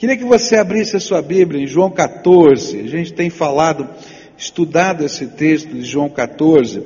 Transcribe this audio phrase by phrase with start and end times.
[0.00, 2.80] Queria que você abrisse a sua Bíblia em João 14.
[2.80, 3.86] A gente tem falado,
[4.34, 6.82] estudado esse texto de João 14,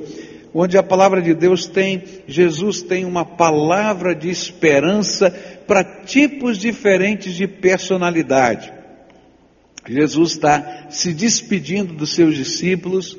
[0.53, 5.31] onde a palavra de Deus tem, Jesus tem uma palavra de esperança
[5.65, 8.69] para tipos diferentes de personalidade.
[9.87, 13.17] Jesus está se despedindo dos seus discípulos,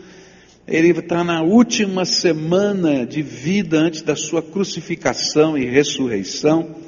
[0.69, 6.85] ele está na última semana de vida antes da sua crucificação e ressurreição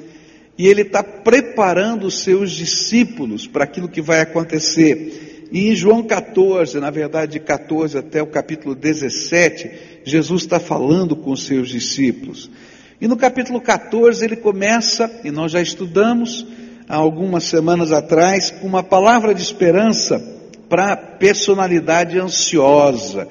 [0.59, 5.47] e ele está preparando os seus discípulos para aquilo que vai acontecer.
[5.53, 9.71] E em João 14, na verdade de 14 até o capítulo 17,
[10.03, 12.51] Jesus está falando com os seus discípulos.
[12.99, 16.45] E no capítulo 14 ele começa, e nós já estudamos
[16.89, 20.19] há algumas semanas atrás, com uma palavra de esperança
[20.67, 23.29] para a personalidade ansiosa.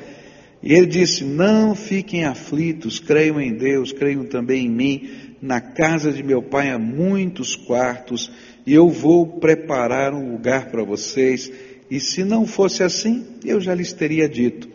[0.62, 6.12] E ele disse: Não fiquem aflitos, creiam em Deus, creiam também em mim na casa
[6.12, 8.30] de meu pai há muitos quartos,
[8.66, 11.50] e eu vou preparar um lugar para vocês.
[11.90, 14.68] E se não fosse assim, eu já lhes teria dito.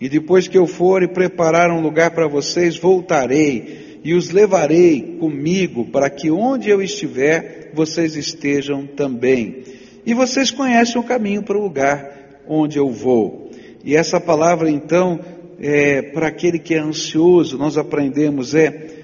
[0.00, 5.16] E depois que eu for e preparar um lugar para vocês, voltarei e os levarei
[5.18, 9.64] comigo, para que onde eu estiver, vocês estejam também.
[10.06, 13.50] E vocês conhecem o caminho para o lugar onde eu vou.
[13.84, 15.20] E essa palavra, então,
[15.60, 18.99] é, para aquele que é ansioso, nós aprendemos, é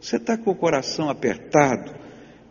[0.00, 1.92] você está com o coração apertado?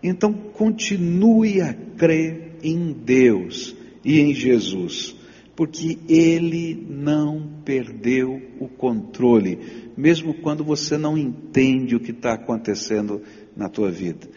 [0.01, 5.15] Então continue a crer em Deus e em Jesus,
[5.55, 13.21] porque Ele não perdeu o controle, mesmo quando você não entende o que está acontecendo
[13.55, 14.27] na tua vida.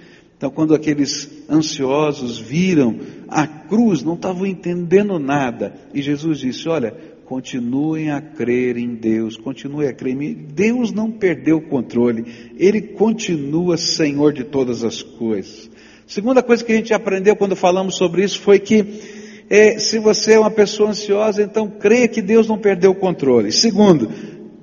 [0.40, 6.96] Então, quando aqueles ansiosos viram a cruz, não estavam entendendo nada, e Jesus disse: Olha,
[7.30, 10.46] continuem a crer em Deus, continuem a crer em mim.
[10.52, 12.24] Deus não perdeu o controle,
[12.58, 15.70] Ele continua Senhor de todas as coisas.
[16.08, 18.84] Segunda coisa que a gente aprendeu quando falamos sobre isso foi que
[19.48, 23.52] é, se você é uma pessoa ansiosa, então creia que Deus não perdeu o controle.
[23.52, 24.10] Segundo,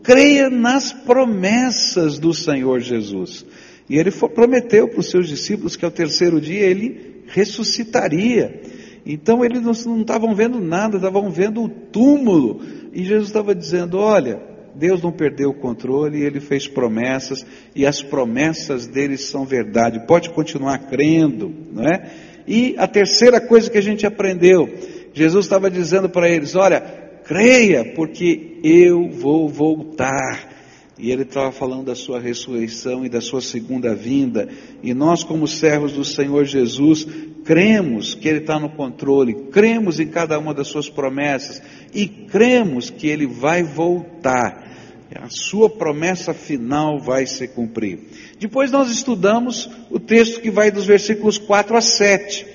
[0.03, 3.45] creia nas promessas do Senhor Jesus.
[3.89, 8.61] E ele prometeu para os seus discípulos que ao terceiro dia ele ressuscitaria.
[9.09, 12.59] Então eles não estavam vendo nada, estavam vendo o túmulo.
[12.91, 14.37] E Jesus estava dizendo: Olha,
[14.75, 20.05] Deus não perdeu o controle, ele fez promessas, e as promessas dele são verdade.
[20.05, 22.11] Pode continuar crendo, não é?
[22.45, 24.69] E a terceira coisa que a gente aprendeu,
[25.13, 26.81] Jesus estava dizendo para eles: Olha,
[27.23, 30.56] creia, porque eu vou voltar.
[30.97, 34.49] E ele estava falando da sua ressurreição e da sua segunda vinda.
[34.81, 37.05] E nós, como servos do Senhor Jesus,
[37.43, 41.61] cremos que Ele está no controle, cremos em cada uma das suas promessas
[41.93, 44.67] e cremos que Ele vai voltar.
[45.15, 47.99] A sua promessa final vai se cumprir.
[48.39, 52.45] Depois nós estudamos o texto que vai dos versículos 4 a 7.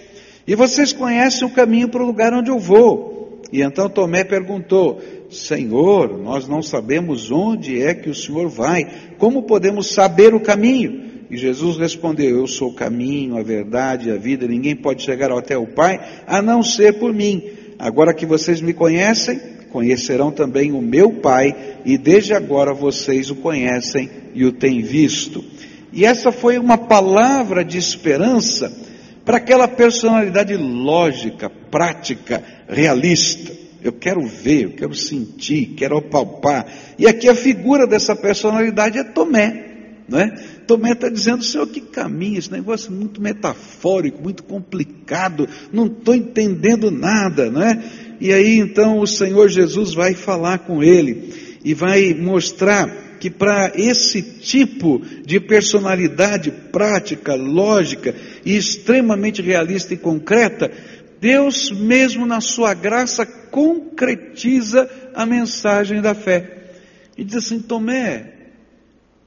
[0.47, 3.12] E vocês conhecem o caminho para o lugar onde eu vou.
[3.53, 9.43] E então Tomé perguntou: Senhor, nós não sabemos onde é que o Senhor vai, como
[9.43, 11.13] podemos saber o caminho?
[11.31, 15.31] E Jesus respondeu: Eu sou o caminho, a verdade e a vida, ninguém pode chegar
[15.31, 17.43] até o Pai a não ser por mim.
[17.79, 19.39] Agora que vocês me conhecem,
[19.71, 25.45] conhecerão também o meu Pai, e desde agora vocês o conhecem e o têm visto.
[25.93, 28.92] E essa foi uma palavra de esperança
[29.25, 33.53] para aquela personalidade lógica, prática, realista.
[33.83, 36.67] Eu quero ver, eu quero sentir, quero palpar.
[36.99, 39.71] E aqui a figura dessa personalidade é Tomé.
[40.09, 40.29] Não é?
[40.67, 46.15] Tomé está dizendo, Senhor, que caminho, esse negócio é muito metafórico, muito complicado, não estou
[46.15, 47.83] entendendo nada, não é?
[48.21, 52.89] E aí então o Senhor Jesus vai falar com ele e vai mostrar
[53.23, 58.13] que para esse tipo de personalidade prática, lógica
[58.45, 60.73] e extremamente realista e concreta,
[61.21, 66.73] Deus mesmo na sua graça concretiza a mensagem da fé.
[67.17, 68.33] E diz assim: Tomé,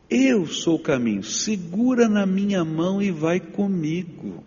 [0.09, 4.43] eu sou o caminho, segura na minha mão e vai comigo.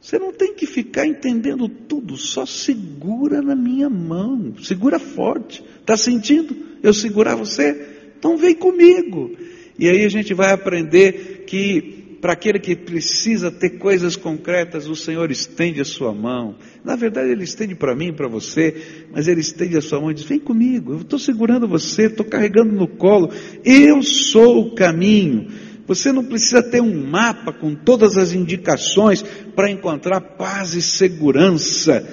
[0.00, 5.62] Você não tem que ficar entendendo tudo, só segura na minha mão, segura forte.
[5.80, 6.56] Está sentindo?
[6.82, 7.91] Eu segurar você?
[8.22, 9.32] Então vem comigo.
[9.76, 14.94] E aí a gente vai aprender que para aquele que precisa ter coisas concretas, o
[14.94, 16.54] Senhor estende a sua mão.
[16.84, 20.14] Na verdade, Ele estende para mim, para você, mas Ele estende a sua mão e
[20.14, 23.28] diz: Vem comigo, eu estou segurando você, estou carregando no colo,
[23.64, 25.48] eu sou o caminho.
[25.84, 29.20] Você não precisa ter um mapa com todas as indicações
[29.56, 32.08] para encontrar paz e segurança,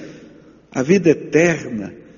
[0.71, 2.08] a vida eterna.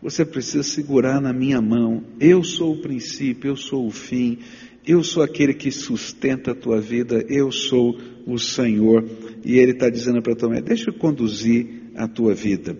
[0.00, 2.04] Você precisa segurar na minha mão.
[2.20, 4.38] Eu sou o princípio, eu sou o fim.
[4.86, 9.04] Eu sou aquele que sustenta a tua vida, eu sou o Senhor
[9.44, 12.74] e ele está dizendo para Tomé: Deixa eu conduzir a tua vida.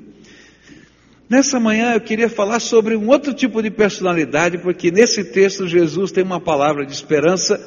[1.29, 6.11] Nessa manhã eu queria falar sobre um outro tipo de personalidade, porque nesse texto Jesus
[6.11, 7.61] tem uma palavra de esperança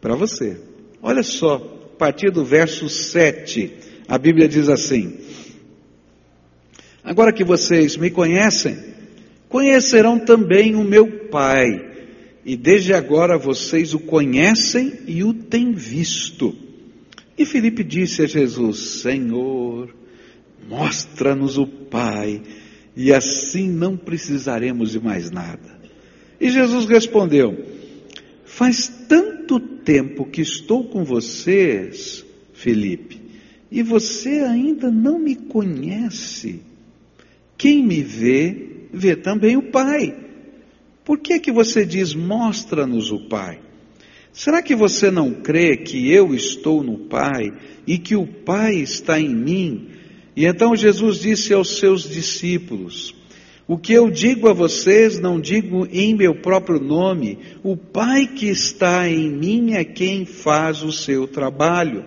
[0.00, 0.56] para você.
[1.02, 3.72] Olha só, a partir do verso 7,
[4.06, 5.18] a Bíblia diz assim:
[7.06, 8.76] Agora que vocês me conhecem,
[9.48, 11.68] conhecerão também o meu Pai,
[12.44, 16.52] e desde agora vocês o conhecem e o têm visto.
[17.38, 19.94] E Filipe disse a Jesus: Senhor,
[20.68, 22.42] mostra-nos o Pai,
[22.96, 25.78] e assim não precisaremos de mais nada.
[26.40, 27.56] E Jesus respondeu:
[28.44, 33.22] Faz tanto tempo que estou com vocês, Felipe,
[33.70, 36.66] e você ainda não me conhece.
[37.56, 40.14] Quem me vê, vê também o Pai.
[41.04, 43.60] Por que que você diz, mostra-nos o Pai?
[44.32, 47.52] Será que você não crê que eu estou no Pai
[47.86, 49.88] e que o Pai está em mim?
[50.34, 53.14] E então Jesus disse aos seus discípulos:
[53.68, 57.38] o que eu digo a vocês, não digo em meu próprio nome.
[57.64, 62.04] O Pai que está em mim é quem faz o seu trabalho.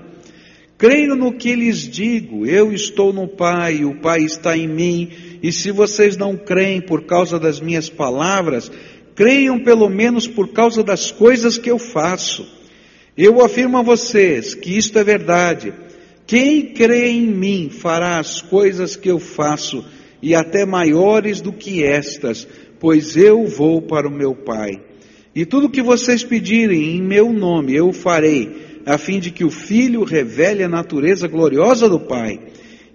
[0.80, 2.46] Creio no que lhes digo.
[2.46, 5.12] Eu estou no Pai, o Pai está em mim.
[5.44, 8.72] E se vocês não creem por causa das minhas palavras,
[9.14, 12.48] creiam pelo menos por causa das coisas que eu faço.
[13.18, 15.74] Eu afirmo a vocês que isto é verdade.
[16.26, 19.84] Quem crê em mim fará as coisas que eu faço
[20.22, 22.48] e até maiores do que estas,
[22.80, 24.80] pois eu vou para o meu Pai.
[25.36, 29.52] E tudo que vocês pedirem em meu nome eu farei, a fim de que o
[29.52, 32.40] Filho revele a natureza gloriosa do Pai.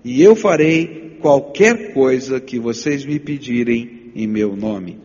[0.05, 4.99] E eu farei qualquer coisa que vocês me pedirem em meu nome.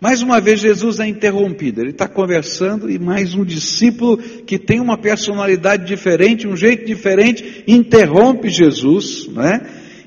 [0.00, 4.80] Mais uma vez Jesus é interrompido, ele está conversando e mais um discípulo que tem
[4.80, 9.60] uma personalidade diferente, um jeito diferente, interrompe Jesus, né?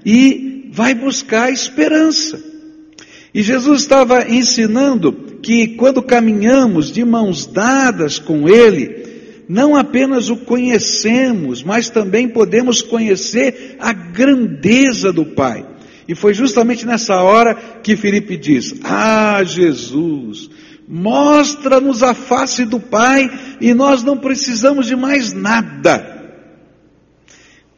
[0.06, 2.44] E vai buscar esperança.
[3.34, 9.05] E Jesus estava ensinando que quando caminhamos de mãos dadas com Ele,
[9.48, 15.66] não apenas o conhecemos, mas também podemos conhecer a grandeza do Pai.
[16.08, 20.50] E foi justamente nessa hora que Felipe diz: Ah, Jesus,
[20.88, 26.14] mostra-nos a face do Pai e nós não precisamos de mais nada.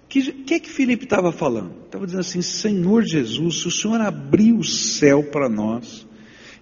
[0.04, 1.74] O que, que é que Felipe estava falando?
[1.86, 6.08] Estava dizendo assim: Senhor Jesus, se o Senhor abrir o céu para nós,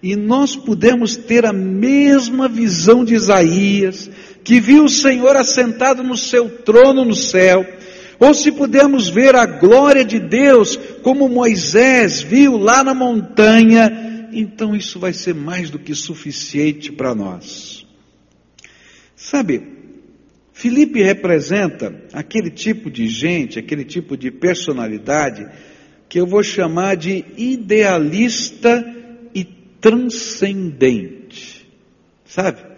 [0.02, 4.10] e nós pudemos ter a mesma visão de Isaías,
[4.46, 7.66] que viu o Senhor assentado no seu trono no céu,
[8.16, 14.76] ou se pudermos ver a glória de Deus, como Moisés viu lá na montanha, então
[14.76, 17.84] isso vai ser mais do que suficiente para nós.
[19.16, 19.66] Sabe,
[20.52, 25.44] Filipe representa aquele tipo de gente, aquele tipo de personalidade
[26.08, 28.94] que eu vou chamar de idealista
[29.34, 29.42] e
[29.80, 31.66] transcendente.
[32.24, 32.75] Sabe?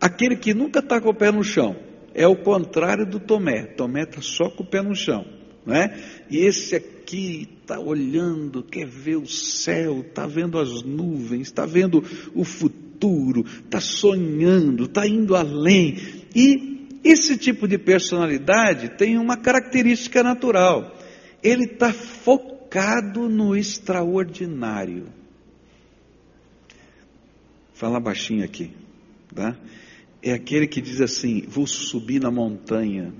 [0.00, 1.76] Aquele que nunca está com o pé no chão.
[2.14, 3.66] É o contrário do Tomé.
[3.66, 5.24] Tomé está só com o pé no chão.
[5.64, 6.02] Né?
[6.30, 12.02] E esse aqui está olhando, quer ver o céu, está vendo as nuvens, está vendo
[12.34, 15.96] o futuro, está sonhando, está indo além.
[16.34, 20.96] E esse tipo de personalidade tem uma característica natural.
[21.42, 25.08] Ele está focado no extraordinário.
[27.74, 28.72] Fala baixinho aqui,
[29.34, 29.56] tá?
[30.22, 33.12] É aquele que diz assim: vou subir na montanha,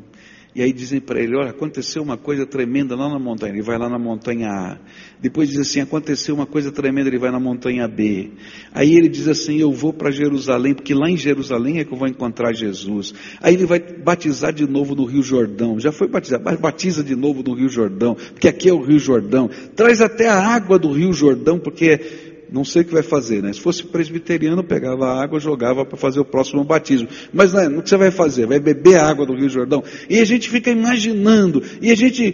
[0.55, 3.53] e aí dizem para ele: olha, aconteceu uma coisa tremenda lá na montanha.
[3.53, 4.79] Ele vai lá na montanha A.
[5.21, 7.09] Depois diz assim: aconteceu uma coisa tremenda.
[7.09, 8.31] Ele vai na montanha B.
[8.73, 11.99] Aí ele diz assim: eu vou para Jerusalém, porque lá em Jerusalém é que eu
[11.99, 13.15] vou encontrar Jesus.
[13.41, 15.79] Aí ele vai batizar de novo no Rio Jordão.
[15.79, 18.99] Já foi batizado, mas batiza de novo no Rio Jordão, porque aqui é o Rio
[18.99, 19.49] Jordão.
[19.77, 23.53] Traz até a água do Rio Jordão, porque não sei o que vai fazer, né?
[23.53, 27.09] Se fosse presbiteriano, pegava a água, jogava para fazer o próximo batismo.
[27.33, 28.47] Mas não, é, o que você vai fazer?
[28.47, 29.85] Vai beber a água do Rio Jordão.
[30.09, 31.63] E a gente fica imaginando.
[31.81, 32.33] E a gente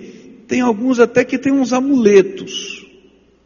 [0.49, 2.87] tem alguns até que tem uns amuletos.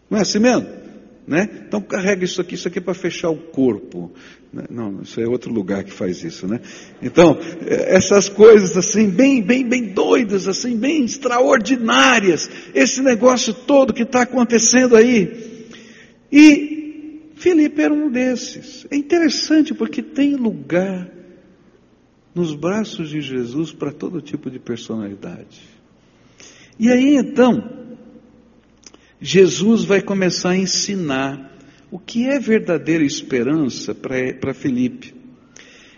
[0.08, 0.80] Não é assim mesmo?
[1.26, 1.48] Né?
[1.66, 4.12] Então carrega isso aqui, isso aqui é para fechar o corpo.
[4.52, 4.64] Né?
[4.70, 6.60] Não, isso é outro lugar que faz isso, né?
[7.00, 12.50] Então, é, essas coisas assim, bem, bem, bem doidas, assim, bem extraordinárias.
[12.74, 15.49] Esse negócio todo que está acontecendo aí.
[16.30, 18.86] E Filipe era um desses.
[18.90, 21.10] É interessante porque tem lugar
[22.34, 25.62] nos braços de Jesus para todo tipo de personalidade.
[26.78, 27.80] E aí então,
[29.20, 31.58] Jesus vai começar a ensinar
[31.90, 35.14] o que é verdadeira esperança para Filipe.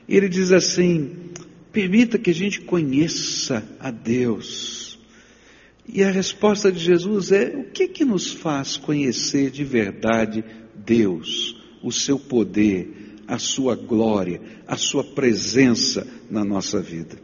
[0.09, 1.31] Ele diz assim:
[1.73, 4.82] Permita que a gente conheça a Deus.
[5.93, 10.43] E a resposta de Jesus é: o que que nos faz conhecer de verdade
[10.75, 17.19] Deus, o seu poder, a sua glória, a sua presença na nossa vida?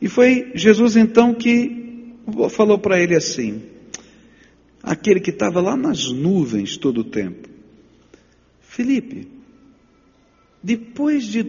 [0.00, 2.14] E foi Jesus então que
[2.48, 3.62] falou para ele assim:
[4.82, 7.46] aquele que estava lá nas nuvens todo o tempo,
[8.62, 9.28] Felipe,
[10.62, 11.44] depois de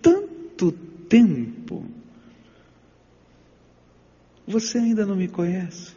[0.00, 0.70] tanto
[1.08, 1.84] tempo,
[4.48, 5.92] você ainda não me conhece?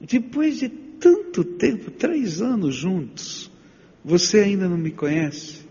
[0.00, 3.50] Depois de tanto tempo, três anos juntos,
[4.02, 5.66] você ainda não me conhece?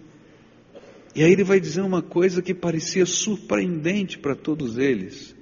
[1.16, 5.36] E aí ele vai dizer uma coisa que parecia surpreendente para todos eles.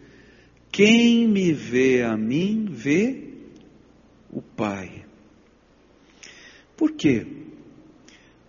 [0.72, 3.34] Quem me vê a mim, vê
[4.32, 5.06] o Pai.
[6.78, 7.28] Por quê?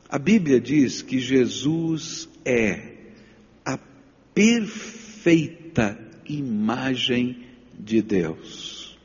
[0.08, 2.94] A Bíblia diz que Jesus é
[3.64, 3.76] a
[4.32, 5.65] perfeita
[6.28, 7.44] imagem
[7.78, 8.98] de Deus.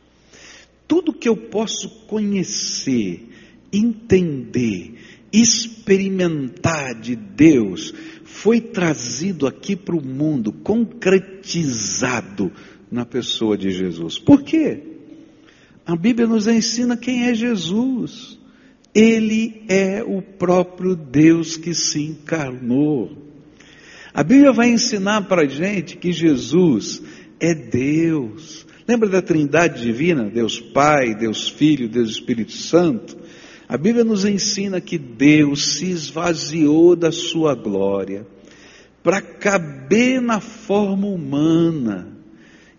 [0.87, 3.27] Tudo que eu posso conhecer,
[3.71, 4.95] entender,
[5.31, 12.51] experimentar de Deus foi trazido aqui para o mundo, concretizado
[12.91, 14.19] na pessoa de Jesus.
[14.19, 14.83] Por quê?
[15.85, 18.37] A Bíblia nos ensina quem é Jesus.
[18.93, 23.30] Ele é o próprio Deus que se encarnou.
[24.13, 27.01] A Bíblia vai ensinar para a gente que Jesus
[27.39, 28.65] é Deus.
[28.87, 30.29] Lembra da Trindade Divina?
[30.29, 33.17] Deus Pai, Deus Filho, Deus Espírito Santo?
[33.69, 38.27] A Bíblia nos ensina que Deus se esvaziou da sua glória
[39.01, 42.17] para caber na forma humana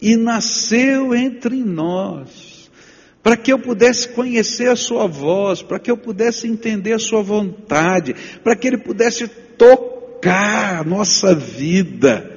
[0.01, 2.71] e nasceu entre nós,
[3.23, 7.23] para que eu pudesse conhecer a Sua voz, para que eu pudesse entender a Sua
[7.23, 12.31] vontade, para que Ele pudesse tocar a nossa vida.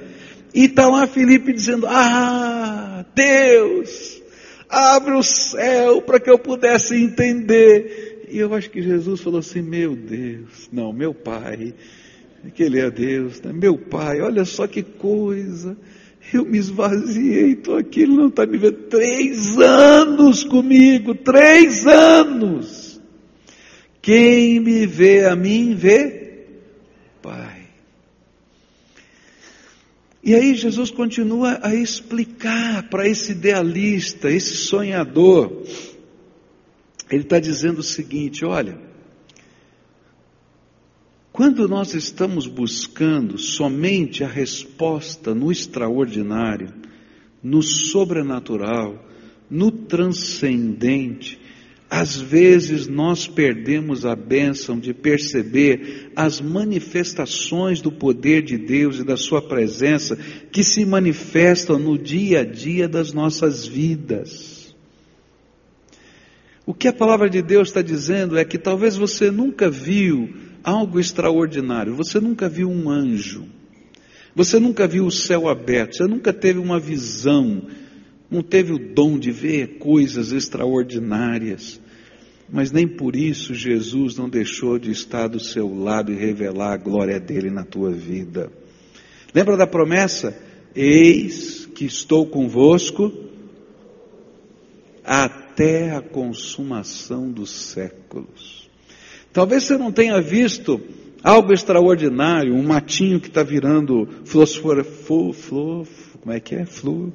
[0.53, 4.21] E está lá Felipe dizendo: Ah, Deus,
[4.69, 8.25] abre o céu para que eu pudesse entender.
[8.29, 11.73] E eu acho que Jesus falou assim: Meu Deus, não, meu Pai,
[12.53, 13.51] que Ele é Deus, né?
[13.53, 15.77] meu Pai, olha só que coisa.
[16.33, 18.87] Eu me esvaziei, estou aqui, ele não está me vendo.
[18.89, 22.99] Três anos comigo, três anos.
[24.01, 26.45] Quem me vê a mim, vê
[27.21, 27.64] Pai.
[30.25, 35.61] E aí Jesus continua a explicar para esse idealista, esse sonhador.
[37.11, 38.75] Ele está dizendo o seguinte: olha,
[41.31, 46.73] quando nós estamos buscando somente a resposta no extraordinário,
[47.43, 49.05] no sobrenatural,
[49.47, 51.39] no transcendente,
[51.95, 59.05] às vezes nós perdemos a bênção de perceber as manifestações do poder de Deus e
[59.05, 60.17] da Sua presença
[60.51, 64.75] que se manifestam no dia a dia das nossas vidas.
[66.65, 70.33] O que a palavra de Deus está dizendo é que talvez você nunca viu
[70.65, 71.95] algo extraordinário.
[71.95, 73.45] Você nunca viu um anjo,
[74.35, 77.67] você nunca viu o céu aberto, você nunca teve uma visão,
[78.29, 81.84] não teve o dom de ver coisas extraordinárias.
[82.49, 86.77] Mas nem por isso Jesus não deixou de estar do seu lado e revelar a
[86.77, 88.51] glória dele na tua vida.
[89.33, 90.37] Lembra da promessa?
[90.75, 93.11] Eis que estou convosco
[95.03, 98.69] até a consumação dos séculos.
[99.33, 100.81] Talvez você não tenha visto
[101.23, 104.85] algo extraordinário, um matinho que está virando fluor,
[106.21, 106.65] como é que é?
[106.65, 107.11] Flu,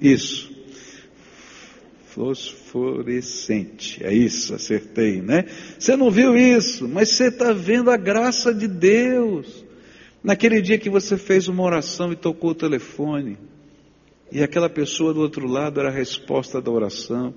[0.00, 0.53] isso,
[2.14, 5.46] fosforescente, é isso, acertei, né?
[5.76, 9.64] Você não viu isso, mas você está vendo a graça de Deus.
[10.22, 13.36] Naquele dia que você fez uma oração e tocou o telefone,
[14.30, 17.34] e aquela pessoa do outro lado era a resposta da oração.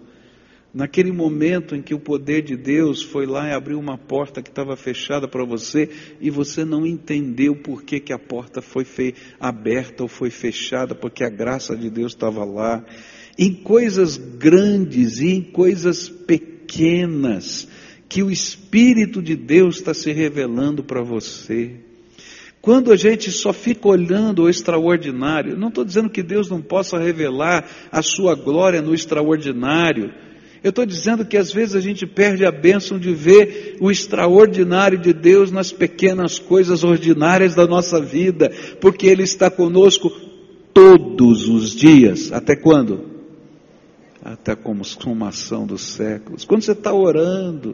[0.73, 4.49] Naquele momento em que o poder de Deus foi lá e abriu uma porta que
[4.49, 5.89] estava fechada para você
[6.21, 8.85] e você não entendeu por que, que a porta foi
[9.39, 12.85] aberta ou foi fechada, porque a graça de Deus estava lá.
[13.37, 17.67] Em coisas grandes e em coisas pequenas
[18.09, 21.75] que o Espírito de Deus está se revelando para você.
[22.61, 26.97] Quando a gente só fica olhando o extraordinário, não estou dizendo que Deus não possa
[26.97, 30.11] revelar a sua glória no extraordinário,
[30.63, 34.97] eu estou dizendo que às vezes a gente perde a bênção de ver o extraordinário
[34.97, 38.51] de Deus nas pequenas coisas ordinárias da nossa vida,
[38.81, 40.09] porque Ele está conosco
[40.73, 42.31] todos os dias.
[42.33, 43.16] Até quando?
[44.29, 46.43] Até a consumação dos séculos.
[46.43, 47.73] Quando você está orando,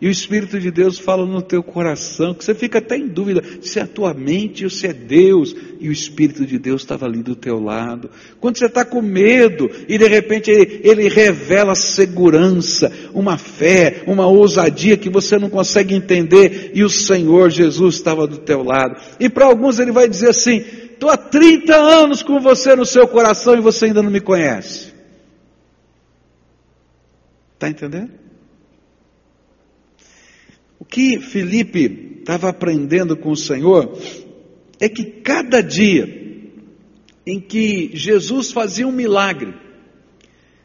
[0.00, 3.42] E o Espírito de Deus fala no teu coração, que você fica até em dúvida
[3.62, 5.54] se é a tua mente ou se é Deus.
[5.80, 8.10] E o Espírito de Deus estava ali do teu lado.
[8.40, 14.26] Quando você está com medo e de repente ele, ele revela segurança, uma fé, uma
[14.26, 19.00] ousadia que você não consegue entender, e o Senhor Jesus estava do teu lado.
[19.18, 20.62] E para alguns ele vai dizer assim:
[20.92, 24.95] estou há 30 anos com você no seu coração e você ainda não me conhece.
[27.56, 28.12] Está entendendo?
[30.78, 33.98] O que Felipe estava aprendendo com o Senhor
[34.78, 36.26] é que cada dia
[37.26, 39.54] em que Jesus fazia um milagre,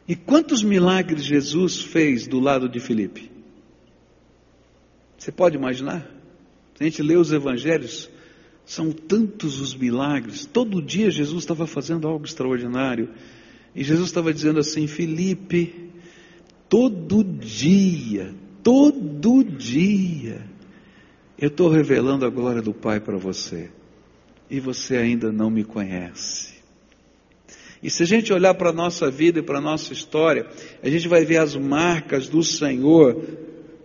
[0.06, 3.30] e quantos milagres Jesus fez do lado de Felipe?
[5.16, 6.06] Você pode imaginar?
[6.74, 8.10] Se a gente lê os evangelhos,
[8.66, 10.44] são tantos os milagres.
[10.44, 13.08] Todo dia Jesus estava fazendo algo extraordinário.
[13.74, 15.81] E Jesus estava dizendo assim: Felipe,
[16.72, 20.40] todo dia, todo dia.
[21.38, 23.68] Eu estou revelando a glória do Pai para você.
[24.48, 26.54] E você ainda não me conhece.
[27.82, 30.46] E se a gente olhar para a nossa vida e para a nossa história,
[30.82, 33.22] a gente vai ver as marcas do Senhor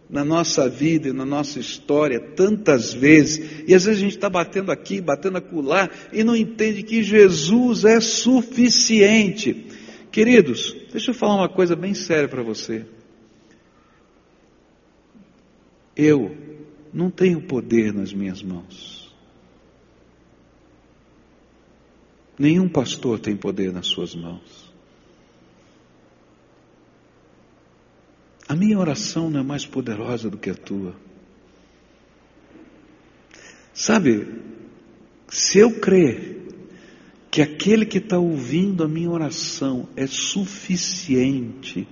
[0.10, 3.66] na nossa vida e na nossa história tantas vezes.
[3.68, 7.84] E às vezes a gente está batendo aqui, batendo acolá e não entende que Jesus
[7.84, 9.67] é suficiente.
[10.18, 12.84] Queridos, deixa eu falar uma coisa bem séria para você.
[15.96, 16.36] Eu
[16.92, 19.16] não tenho poder nas minhas mãos.
[22.36, 24.74] Nenhum pastor tem poder nas suas mãos.
[28.48, 30.96] A minha oração não é mais poderosa do que a tua.
[33.72, 34.42] Sabe,
[35.30, 36.37] se eu crer
[37.38, 41.88] que aquele que está ouvindo a minha oração é suficiente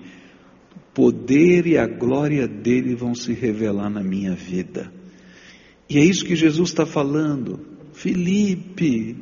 [0.91, 4.91] poder e a glória dele vão se revelar na minha vida.
[5.87, 7.59] E é isso que Jesus está falando.
[7.93, 9.15] Felipe,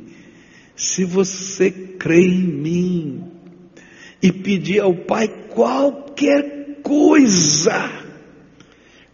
[0.73, 3.23] se você crê em mim
[4.21, 7.91] e pedir ao Pai qualquer coisa,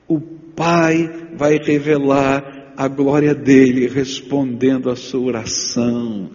[0.08, 6.30] o Pai vai revelar a glória dele respondendo a sua oração.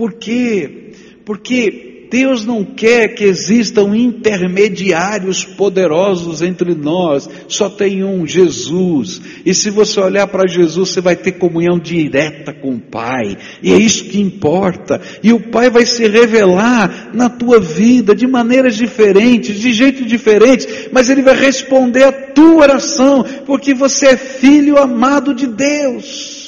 [0.00, 0.94] Por quê?
[1.26, 9.20] Porque Deus não quer que existam intermediários poderosos entre nós, só tem um, Jesus.
[9.44, 13.74] E se você olhar para Jesus, você vai ter comunhão direta com o Pai, e
[13.74, 15.02] é isso que importa.
[15.22, 20.88] E o Pai vai se revelar na tua vida de maneiras diferentes, de jeito diferente,
[20.90, 26.39] mas Ele vai responder a tua oração, porque você é filho amado de Deus.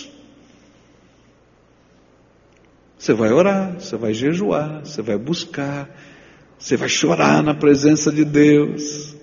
[3.03, 5.91] Você vai orar, você vai jejuar, você vai buscar,
[6.57, 9.17] você vai chorar na presença de Deus.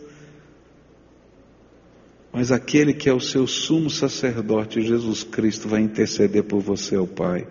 [2.34, 7.08] Mas aquele que é o seu sumo sacerdote, Jesus Cristo, vai interceder por você ao
[7.08, 7.48] Pai.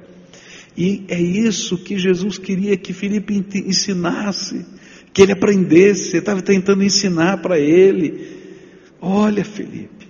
[0.76, 4.66] E é isso que Jesus queria que Filipe ensinasse,
[5.14, 6.10] que ele aprendesse.
[6.10, 8.36] Ele estava tentando ensinar para ele.
[9.00, 10.06] Olha, Felipe,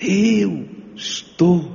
[0.00, 1.73] eu estou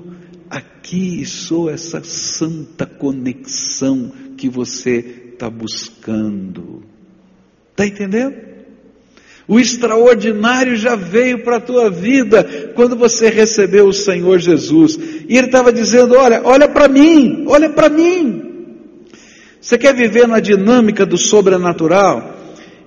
[0.49, 4.97] aqui sou essa santa conexão que você
[5.33, 6.83] está buscando.
[7.71, 8.49] Está entendendo?
[9.47, 14.97] O extraordinário já veio para a tua vida quando você recebeu o Senhor Jesus.
[15.27, 18.43] E Ele estava dizendo: Olha, olha para mim, olha para mim.
[19.59, 22.37] Você quer viver na dinâmica do sobrenatural?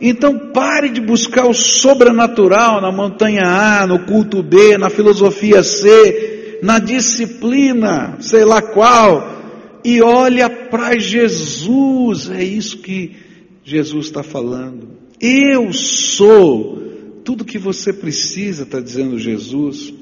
[0.00, 6.31] Então pare de buscar o sobrenatural na montanha A, no culto B, na filosofia C,
[6.62, 13.16] na disciplina, sei lá qual, e olha para Jesus, é isso que
[13.64, 14.90] Jesus está falando.
[15.20, 16.80] Eu sou
[17.24, 19.92] tudo que você precisa, está dizendo Jesus.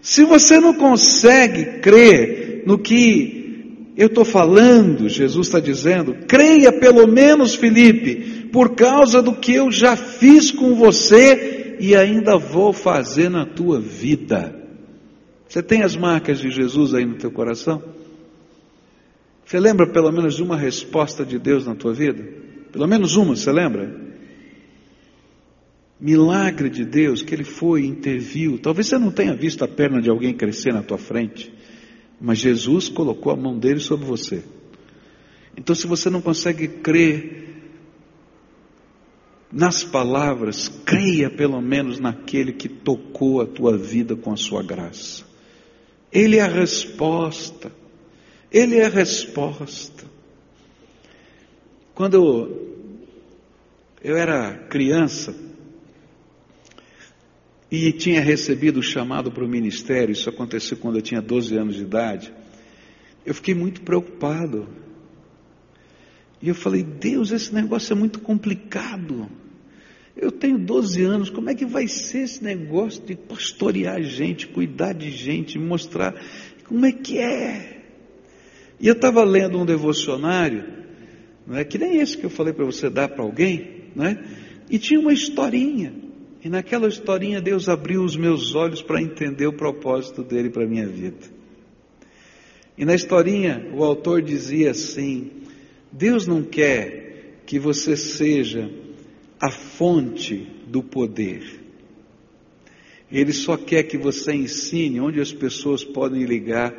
[0.00, 7.08] Se você não consegue crer no que eu estou falando, Jesus está dizendo, creia pelo
[7.08, 13.28] menos, Felipe, por causa do que eu já fiz com você e ainda vou fazer
[13.28, 14.63] na tua vida.
[15.54, 17.80] Você tem as marcas de Jesus aí no teu coração?
[19.46, 22.26] Você lembra pelo menos uma resposta de Deus na tua vida?
[22.72, 23.94] Pelo menos uma, você lembra?
[26.00, 28.58] Milagre de Deus que Ele foi, interviu.
[28.58, 31.54] Talvez você não tenha visto a perna de alguém crescer na tua frente,
[32.20, 34.42] mas Jesus colocou a mão dele sobre você.
[35.56, 37.62] Então, se você não consegue crer
[39.52, 45.32] nas palavras, creia pelo menos naquele que tocou a tua vida com a sua graça.
[46.14, 47.72] Ele é a resposta.
[48.50, 50.04] Ele é a resposta.
[51.94, 52.86] Quando
[54.00, 55.34] eu era criança,
[57.70, 61.74] e tinha recebido o chamado para o ministério, isso aconteceu quando eu tinha 12 anos
[61.74, 62.32] de idade,
[63.26, 64.68] eu fiquei muito preocupado.
[66.40, 69.28] E eu falei, Deus, esse negócio é muito complicado.
[70.16, 74.92] Eu tenho 12 anos, como é que vai ser esse negócio de pastorear gente, cuidar
[74.92, 76.14] de gente, mostrar
[76.64, 77.82] como é que é?
[78.80, 80.64] E eu estava lendo um devocionário,
[81.46, 84.22] não é que nem esse que eu falei para você dar para alguém, não é?
[84.70, 85.92] E tinha uma historinha.
[86.42, 90.86] E naquela historinha Deus abriu os meus olhos para entender o propósito dele para minha
[90.86, 91.26] vida.
[92.76, 95.30] E na historinha o autor dizia assim:
[95.92, 98.70] Deus não quer que você seja
[99.44, 101.60] a fonte do poder.
[103.12, 106.72] Ele só quer que você ensine onde as pessoas podem ligar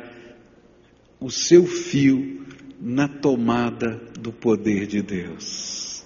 [1.20, 2.44] o seu fio
[2.80, 6.04] na tomada do poder de Deus.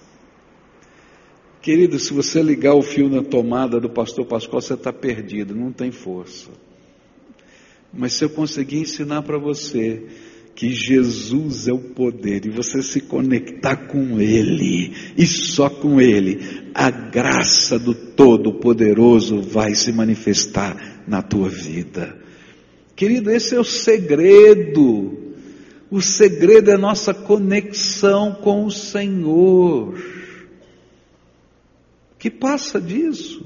[1.63, 5.71] Querido, se você ligar o fio na tomada do pastor Pascoal, você está perdido, não
[5.71, 6.51] tem força.
[7.91, 10.07] Mas se eu conseguir ensinar para você
[10.61, 16.69] que Jesus é o poder e você se conectar com Ele e só com Ele,
[16.71, 22.15] a graça do Todo-Poderoso vai se manifestar na tua vida.
[22.95, 25.33] Querido, esse é o segredo.
[25.89, 29.99] O segredo é nossa conexão com o Senhor.
[32.19, 33.43] Que passa disso?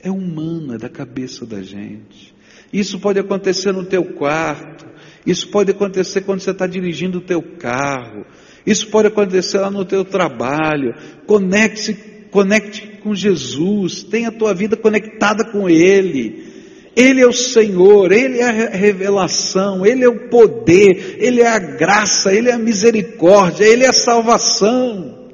[0.00, 2.34] É humano, é da cabeça da gente.
[2.72, 4.86] Isso pode acontecer no teu quarto,
[5.26, 8.24] isso pode acontecer quando você está dirigindo o teu carro,
[8.66, 10.94] isso pode acontecer lá no teu trabalho.
[11.26, 11.94] Conecte-se,
[12.30, 16.54] conecte com Jesus, tenha a tua vida conectada com Ele.
[16.96, 21.58] Ele é o Senhor, Ele é a revelação, Ele é o poder, Ele é a
[21.58, 25.28] graça, Ele é a misericórdia, Ele é a salvação.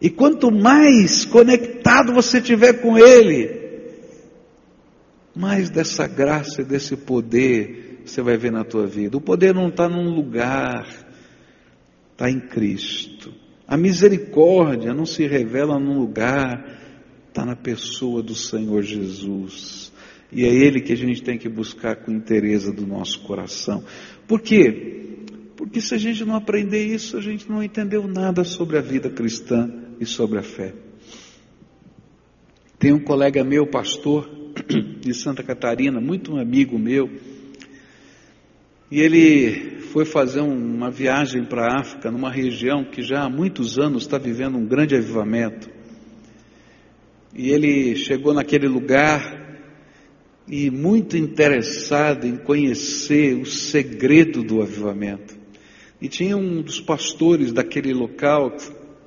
[0.00, 3.63] E quanto mais conectado você tiver com Ele,
[5.34, 9.16] mais dessa graça e desse poder você vai ver na tua vida.
[9.16, 10.86] O poder não está num lugar,
[12.12, 13.32] está em Cristo.
[13.66, 16.78] A misericórdia não se revela num lugar,
[17.28, 19.92] está na pessoa do Senhor Jesus.
[20.30, 23.82] E é Ele que a gente tem que buscar com interesse do nosso coração.
[24.28, 25.24] Por quê?
[25.56, 29.08] Porque se a gente não aprender isso, a gente não entendeu nada sobre a vida
[29.08, 30.74] cristã e sobre a fé.
[32.78, 34.43] Tem um colega meu, pastor,
[35.00, 37.10] de Santa Catarina, muito um amigo meu,
[38.90, 43.78] e ele foi fazer uma viagem para a África, numa região que já há muitos
[43.78, 45.68] anos está vivendo um grande avivamento.
[47.34, 49.42] E ele chegou naquele lugar
[50.46, 55.34] e muito interessado em conhecer o segredo do avivamento.
[56.00, 58.54] E tinha um dos pastores daquele local,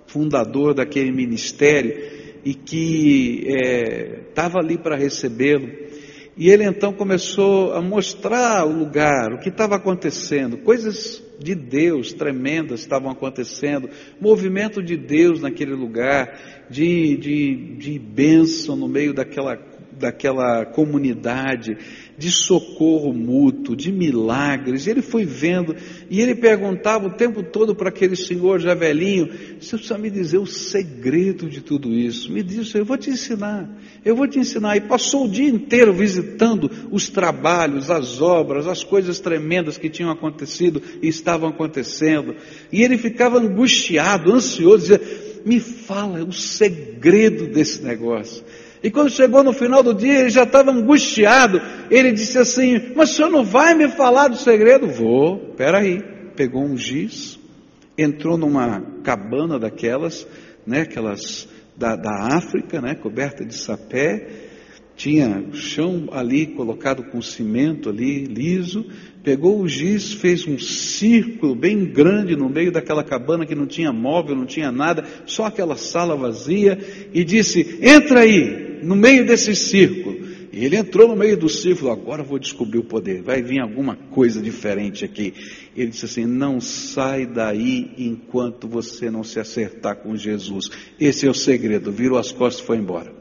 [0.07, 3.47] fundador daquele ministério, e que
[4.29, 5.67] estava é, ali para recebê-lo.
[6.37, 12.13] E ele então começou a mostrar o lugar, o que estava acontecendo, coisas de Deus
[12.13, 13.89] tremendas estavam acontecendo,
[14.21, 19.57] movimento de Deus naquele lugar, de, de, de bênção no meio daquela
[19.91, 21.77] daquela comunidade,
[22.17, 24.87] de socorro mútuo, de milagres.
[24.87, 25.75] Ele foi vendo
[26.09, 30.37] e ele perguntava o tempo todo para aquele senhor já velhinho: Você precisa me dizer
[30.37, 32.31] o segredo de tudo isso?
[32.31, 33.69] Me diz, eu vou te ensinar,
[34.03, 34.75] eu vou te ensinar.
[34.77, 40.11] E passou o dia inteiro visitando os trabalhos, as obras, as coisas tremendas que tinham
[40.11, 42.35] acontecido e estavam acontecendo.
[42.71, 45.01] E ele ficava angustiado, ansioso, dizia:
[45.45, 48.43] Me fala o segredo desse negócio.
[48.83, 51.61] E quando chegou no final do dia, ele já estava angustiado.
[51.89, 54.87] Ele disse assim: Mas o senhor não vai me falar do segredo?
[54.87, 55.99] Vou, peraí.
[56.35, 57.39] Pegou um giz,
[57.97, 60.27] entrou numa cabana daquelas,
[60.65, 64.46] né, aquelas da, da África, né, coberta de sapé,
[64.97, 68.83] tinha chão ali colocado com cimento ali, liso,
[69.23, 73.93] pegou o giz, fez um círculo bem grande no meio daquela cabana que não tinha
[73.93, 76.79] móvel, não tinha nada, só aquela sala vazia,
[77.13, 80.25] e disse: Entra aí, no meio desse círculo.
[80.51, 83.95] E ele entrou no meio do círculo, agora vou descobrir o poder, vai vir alguma
[83.95, 85.31] coisa diferente aqui.
[85.75, 90.71] Ele disse assim: não sai daí enquanto você não se acertar com Jesus.
[90.99, 91.91] Esse é o segredo.
[91.91, 93.16] Virou as costas e foi embora.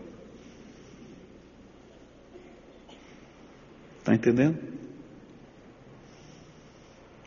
[4.07, 4.57] Está entendendo?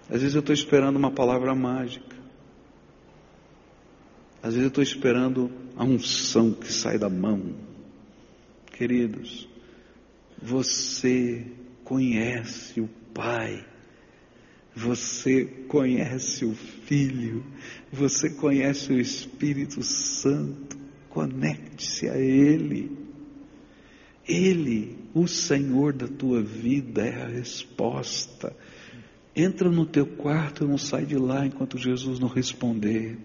[0.10, 2.15] Às vezes eu estou esperando uma palavra mágica.
[4.42, 7.54] Às vezes eu estou esperando a unção que sai da mão.
[8.78, 9.46] Queridos,
[10.42, 11.48] você
[11.84, 13.68] conhece o Pai,
[14.74, 17.44] você conhece o Filho,
[17.92, 20.78] você conhece o Espírito Santo.
[21.10, 23.09] conecte-se a Ele.
[24.30, 28.56] Ele, o Senhor da tua vida, é a resposta.
[29.36, 33.18] Entra no teu quarto e não sai de lá enquanto Jesus não responder.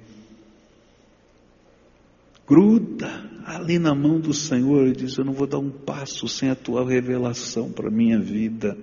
[2.47, 6.49] Gruda ali na mão do Senhor e diz: Eu não vou dar um passo sem
[6.49, 8.77] a tua revelação para a minha vida.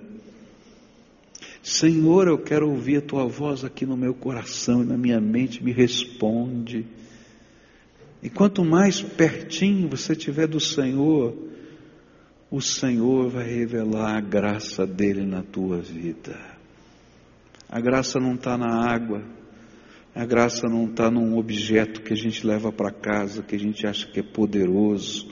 [1.60, 5.62] Senhor, eu quero ouvir a tua voz aqui no meu coração e na minha mente,
[5.62, 6.86] me responde.
[8.22, 11.51] E quanto mais pertinho você estiver do Senhor,
[12.52, 16.38] o Senhor vai revelar a graça dele na tua vida.
[17.66, 19.24] A graça não está na água,
[20.14, 23.86] a graça não está num objeto que a gente leva para casa, que a gente
[23.86, 25.30] acha que é poderoso.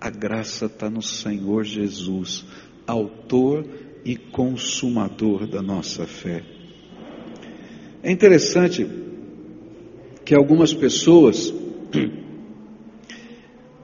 [0.00, 2.46] A graça está no Senhor Jesus,
[2.86, 3.66] autor
[4.04, 6.40] e consumador da nossa fé.
[8.00, 8.88] É interessante
[10.24, 11.52] que algumas pessoas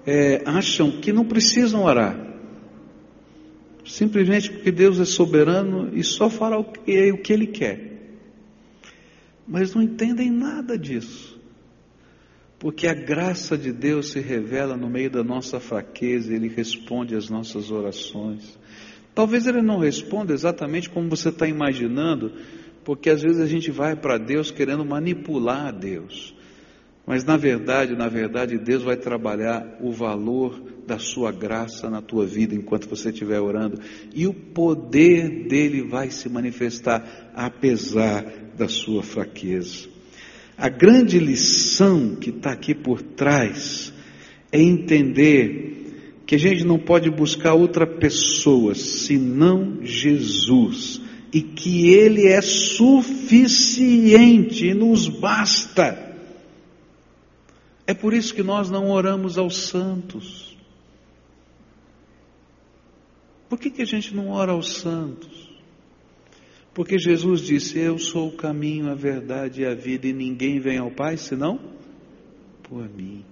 [0.07, 2.30] é, acham que não precisam orar,
[3.91, 7.91] simplesmente porque Deus é soberano e só fará o que, o que Ele quer
[9.51, 11.37] mas não entendem nada disso.
[12.57, 17.29] Porque a graça de Deus se revela no meio da nossa fraqueza, Ele responde às
[17.29, 18.57] nossas orações.
[19.13, 22.33] Talvez Ele não responda exatamente como você está imaginando,
[22.85, 26.33] porque às vezes a gente vai para Deus querendo manipular Deus.
[27.05, 32.27] Mas na verdade, na verdade, Deus vai trabalhar o valor da sua graça na tua
[32.27, 33.79] vida enquanto você estiver orando,
[34.13, 38.25] e o poder dele vai se manifestar apesar
[38.59, 39.89] da sua fraqueza.
[40.59, 43.93] A grande lição que está aqui por trás
[44.51, 51.01] é entender que a gente não pode buscar outra pessoa senão Jesus
[51.33, 53.07] e que Ele é suficiente
[54.67, 56.17] e nos basta.
[57.87, 60.50] É por isso que nós não oramos aos santos.
[63.51, 65.51] Por que, que a gente não ora aos santos?
[66.73, 70.79] Porque Jesus disse: Eu sou o caminho, a verdade e a vida, e ninguém vem
[70.79, 71.59] ao Pai senão
[72.63, 73.25] por mim.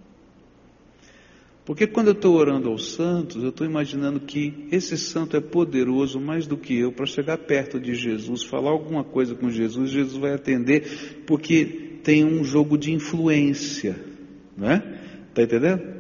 [1.64, 6.18] Porque quando eu estou orando aos santos, eu estou imaginando que esse santo é poderoso
[6.18, 10.16] mais do que eu para chegar perto de Jesus, falar alguma coisa com Jesus, Jesus
[10.16, 14.02] vai atender, porque tem um jogo de influência,
[14.57, 14.83] não é?
[15.28, 15.97] Está entendendo?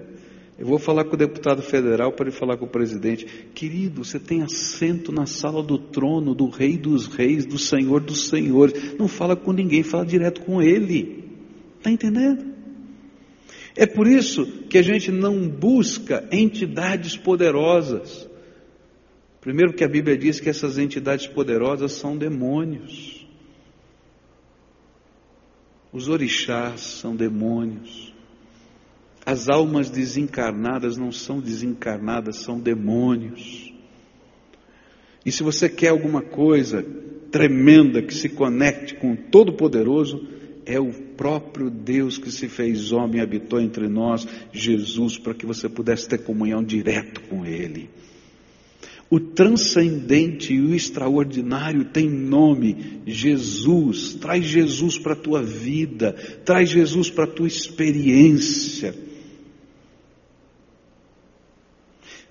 [0.58, 3.24] Eu vou falar com o deputado federal para ele falar com o presidente.
[3.54, 8.28] Querido, você tem assento na sala do trono do Rei dos Reis, do Senhor dos
[8.28, 8.98] Senhores.
[8.98, 11.24] Não fala com ninguém, fala direto com ele.
[11.78, 12.44] Está entendendo?
[13.76, 18.28] É por isso que a gente não busca entidades poderosas.
[19.40, 23.24] Primeiro, que a Bíblia diz que essas entidades poderosas são demônios.
[25.92, 28.12] Os orixás são demônios.
[29.28, 33.70] As almas desencarnadas não são desencarnadas, são demônios.
[35.22, 36.82] E se você quer alguma coisa
[37.30, 40.26] tremenda que se conecte com o Todo-Poderoso,
[40.64, 45.44] é o próprio Deus que se fez homem e habitou entre nós, Jesus, para que
[45.44, 47.90] você pudesse ter comunhão direto com Ele.
[49.10, 54.14] O transcendente e o extraordinário tem nome, Jesus.
[54.14, 56.14] Traz Jesus para a tua vida,
[56.46, 59.06] traz Jesus para a tua experiência.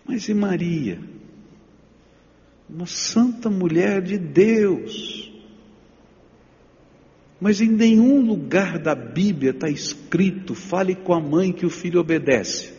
[0.07, 0.99] Mas e Maria?
[2.69, 5.31] Uma santa mulher de Deus.
[7.39, 11.99] Mas em nenhum lugar da Bíblia está escrito: fale com a mãe que o filho
[11.99, 12.73] obedece.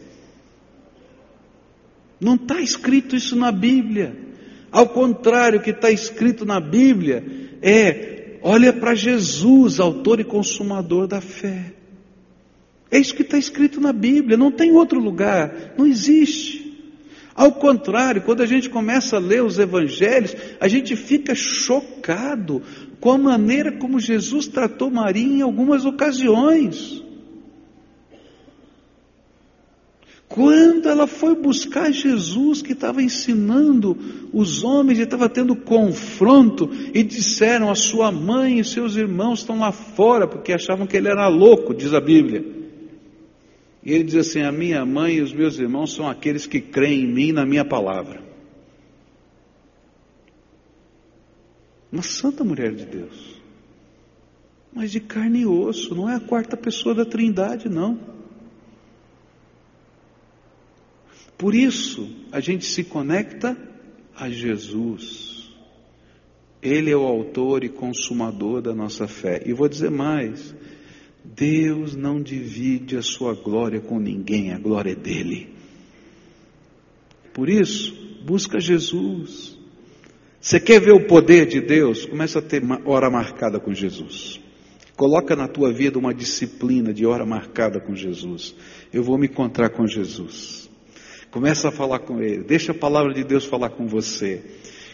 [2.21, 4.17] Não está escrito isso na Bíblia.
[4.71, 7.25] Ao contrário, o que está escrito na Bíblia
[7.63, 11.75] é: olha para Jesus, autor e consumador da fé.
[12.91, 16.68] É isso que está escrito na Bíblia, não tem outro lugar, não existe.
[17.39, 22.61] Ao contrário, quando a gente começa a ler os evangelhos, a gente fica chocado
[22.99, 27.01] com a maneira como Jesus tratou Maria em algumas ocasiões.
[30.27, 33.97] Quando ela foi buscar Jesus, que estava ensinando
[34.33, 39.61] os homens, e estava tendo confronto, e disseram: A sua mãe e seus irmãos estão
[39.61, 42.58] lá fora, porque achavam que ele era louco, diz a Bíblia.
[43.83, 47.03] E ele diz assim: A minha mãe e os meus irmãos são aqueles que creem
[47.03, 48.23] em mim na minha palavra.
[51.91, 53.41] Uma santa mulher de Deus,
[54.73, 57.99] mas de carne e osso, não é a quarta pessoa da Trindade, não.
[61.39, 63.57] Por isso, a gente se conecta
[64.15, 65.51] a Jesus.
[66.61, 69.43] Ele é o autor e consumador da nossa fé.
[69.47, 70.53] E vou dizer mais:
[71.35, 75.55] Deus não divide a sua glória com ninguém, a glória é dele.
[77.33, 79.57] Por isso, busca Jesus.
[80.41, 82.07] Você quer ver o poder de Deus?
[82.07, 84.41] Começa a ter hora marcada com Jesus.
[84.97, 88.55] Coloca na tua vida uma disciplina de hora marcada com Jesus.
[88.93, 90.69] Eu vou me encontrar com Jesus.
[91.31, 92.43] Começa a falar com Ele.
[92.43, 94.43] Deixa a palavra de Deus falar com você.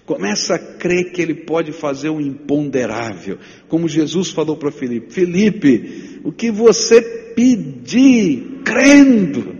[0.06, 3.38] Começa a crer que Ele pode fazer o um imponderável.
[3.68, 7.00] Como Jesus falou para Felipe: Felipe, o que você
[7.34, 9.56] pedir, crendo,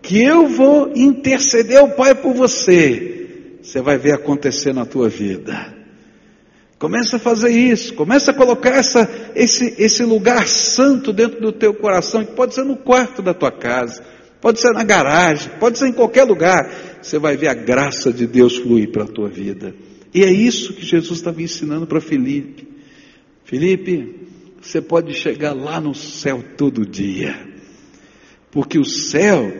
[0.00, 5.76] que eu vou interceder ao Pai por você, você vai ver acontecer na tua vida.
[6.78, 11.74] Começa a fazer isso, começa a colocar essa, esse, esse lugar santo dentro do teu
[11.74, 14.02] coração, que pode ser no quarto da tua casa,
[14.40, 16.98] pode ser na garagem, pode ser em qualquer lugar.
[17.02, 19.74] Você vai ver a graça de Deus fluir para a tua vida.
[20.14, 22.68] E é isso que Jesus estava ensinando para Felipe.
[23.44, 24.28] Felipe,
[24.60, 27.34] você pode chegar lá no céu todo dia,
[28.50, 29.52] porque o céu,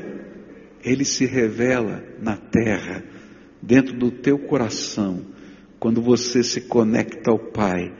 [0.82, 3.04] ele se revela na terra,
[3.62, 5.24] dentro do teu coração
[5.78, 7.92] quando você se conecta ao Pai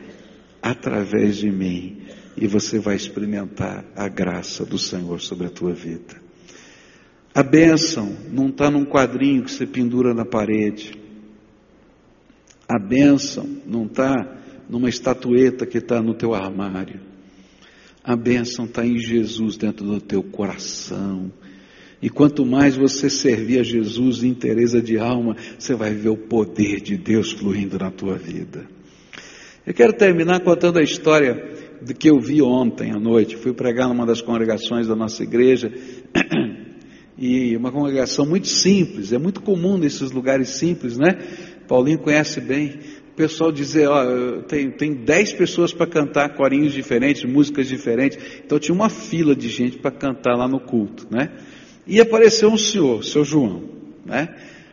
[0.62, 2.03] através de mim
[2.37, 6.28] e você vai experimentar a graça do Senhor sobre a tua vida.
[7.38, 10.98] A bênção não está num quadrinho que você pendura na parede.
[12.68, 14.37] A bênção não está
[14.68, 16.98] numa estatueta que está no teu armário.
[18.03, 21.31] A bênção está em Jesus dentro do teu coração.
[22.03, 26.16] E quanto mais você servir a Jesus em interesa de alma, você vai ver o
[26.16, 28.66] poder de Deus fluindo na tua vida.
[29.64, 33.37] Eu quero terminar contando a história do que eu vi ontem à noite.
[33.37, 35.72] Fui pregar numa das congregações da nossa igreja,
[37.18, 41.18] e uma congregação muito simples, é muito comum nesses lugares simples, né?
[41.66, 42.78] Paulinho conhece bem.
[43.12, 48.18] O pessoal dizer, ó, tem, tem dez pessoas para cantar corinhos diferentes, músicas diferentes.
[48.44, 51.33] Então tinha uma fila de gente para cantar lá no culto, né?
[51.85, 53.64] E apareceu um senhor, o seu João,
[54.07, 54.28] né?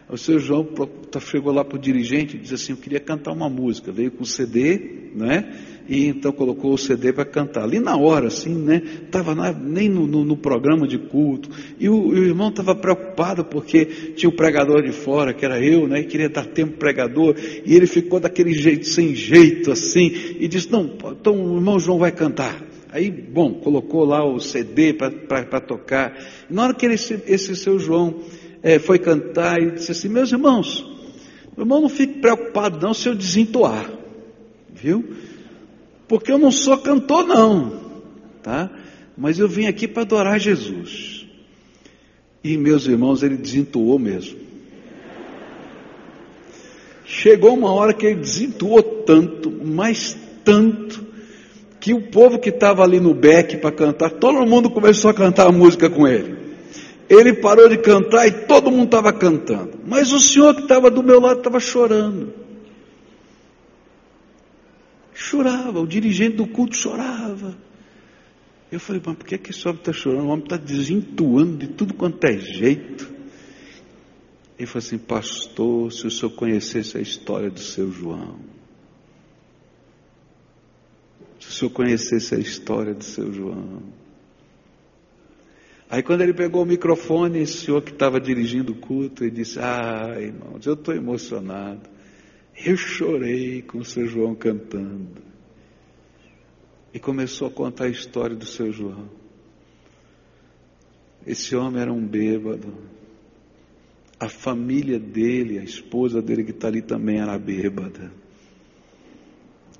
[0.08, 0.64] O seu João
[1.10, 3.92] tá, chegou lá para o dirigente e disse assim: Eu queria cantar uma música.
[3.92, 5.75] Veio com CD, né?
[5.88, 7.64] E então colocou o CD para cantar.
[7.64, 8.82] Ali na hora, assim, né?
[9.04, 11.50] Estava nem no, no, no, programa de culto.
[11.80, 15.88] E o, o irmão estava preocupado porque tinha o pregador de fora, que era eu,
[15.88, 16.02] né?
[16.02, 17.36] E queria dar tempo pregador.
[17.66, 20.12] E ele ficou daquele jeito, sem jeito, assim.
[20.40, 22.66] E disse: Não, então o irmão João vai cantar.
[22.92, 26.18] Aí, bom, colocou lá o CD para tocar.
[26.50, 28.22] Na hora que ele, esse, esse seu João
[28.64, 30.82] é, foi cantar, ele disse assim: Meus irmãos,
[31.56, 33.92] meu irmão, não fique preocupado não se eu desentoar,
[34.74, 35.04] viu?
[36.08, 37.82] Porque eu não sou cantor, não,
[38.44, 38.70] tá?
[39.18, 41.26] Mas eu vim aqui para adorar Jesus.
[42.44, 44.38] E meus irmãos, ele desentoou mesmo.
[47.06, 51.06] Chegou uma hora que ele desentoou tanto, mas tanto,
[51.80, 55.48] que o povo que estava ali no beck para cantar, todo mundo começou a cantar
[55.48, 56.36] a música com ele.
[57.08, 59.72] Ele parou de cantar e todo mundo estava cantando.
[59.86, 62.45] Mas o senhor que estava do meu lado estava chorando.
[65.16, 67.58] Chorava, o dirigente do culto chorava.
[68.70, 70.26] Eu falei, mas por que, que esse homem está chorando?
[70.26, 73.10] O homem está desentuando de tudo quanto é jeito.
[74.60, 78.40] Ele falou assim, pastor, se o senhor conhecesse a história do seu João,
[81.40, 83.84] se o senhor conhecesse a história do seu João.
[85.90, 89.60] Aí quando ele pegou o microfone, esse senhor que estava dirigindo o culto, ele disse,
[89.60, 91.95] ah, irmãos, eu estou emocionado.
[92.64, 95.22] Eu chorei com o seu João cantando.
[96.94, 99.10] E começou a contar a história do seu João.
[101.28, 102.74] Esse homem era um bêbado.
[104.18, 108.14] A família dele, a esposa dele que está ali também era bêbada.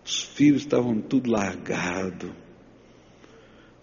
[0.04, 2.36] Os filhos estavam tudo largado.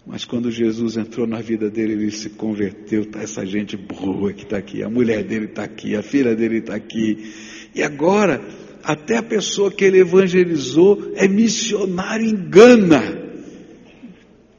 [0.05, 3.09] Mas quando Jesus entrou na vida dele, ele se converteu.
[3.09, 6.59] Tá essa gente boa que está aqui, a mulher dele está aqui, a filha dele
[6.59, 7.33] está aqui.
[7.73, 8.41] E agora,
[8.83, 13.23] até a pessoa que ele evangelizou é missionário em Gana.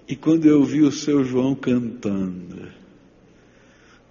[0.09, 2.69] E quando eu vi o seu João cantando,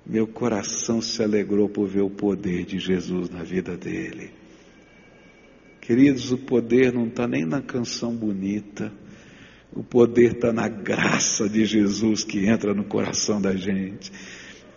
[0.06, 4.32] meu coração se alegrou por ver o poder de Jesus na vida dele.
[5.82, 8.92] Queridos, o poder não está nem na canção bonita,
[9.72, 14.12] o poder está na graça de Jesus que entra no coração da gente.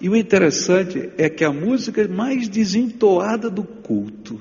[0.01, 4.41] E o interessante é que a música mais desentoada do culto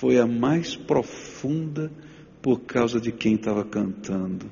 [0.00, 1.92] foi a mais profunda
[2.40, 4.50] por causa de quem estava cantando,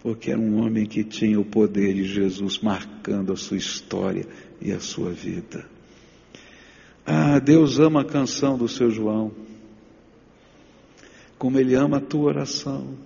[0.00, 4.26] porque era um homem que tinha o poder de Jesus marcando a sua história
[4.60, 5.64] e a sua vida.
[7.06, 9.30] Ah, Deus ama a canção do seu João
[11.38, 12.98] como Ele ama a tua oração.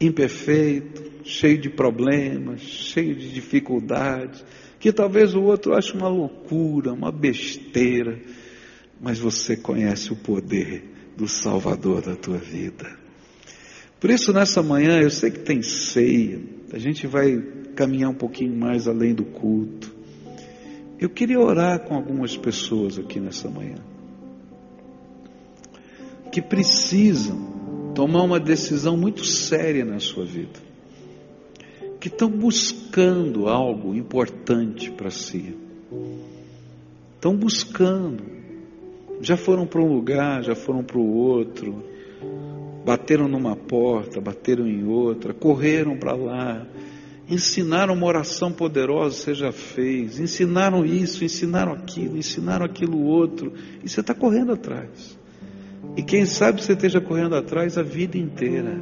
[0.00, 4.44] imperfeito, cheio de problemas, cheio de dificuldades,
[4.78, 8.20] que talvez o outro ache uma loucura, uma besteira,
[9.00, 10.84] mas você conhece o poder
[11.16, 13.04] do Salvador da tua vida.
[14.00, 16.40] Por isso, nessa manhã, eu sei que tem ceia,
[16.72, 17.36] a gente vai
[17.74, 19.94] caminhar um pouquinho mais além do culto.
[20.98, 23.76] Eu queria orar com algumas pessoas aqui nessa manhã,
[26.30, 30.60] que precisam tomar uma decisão muito séria na sua vida,
[32.00, 35.56] que estão buscando algo importante para si,
[37.14, 38.33] estão buscando,
[39.24, 41.82] já foram para um lugar, já foram para o outro,
[42.84, 46.66] bateram numa porta, bateram em outra, correram para lá,
[47.28, 53.52] ensinaram uma oração poderosa, você já fez, ensinaram isso, ensinaram aquilo, ensinaram aquilo outro,
[53.82, 55.18] e você está correndo atrás.
[55.96, 58.78] E quem sabe você esteja correndo atrás a vida inteira.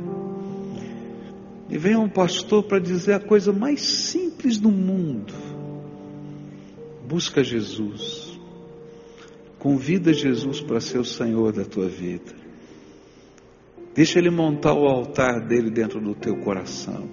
[1.70, 5.32] E vem um pastor para dizer a coisa mais simples do mundo:
[7.06, 8.31] busca Jesus,
[9.62, 12.32] convida Jesus para ser o Senhor da tua vida.
[13.94, 17.08] Deixa Ele montar o altar dele dentro do teu coração.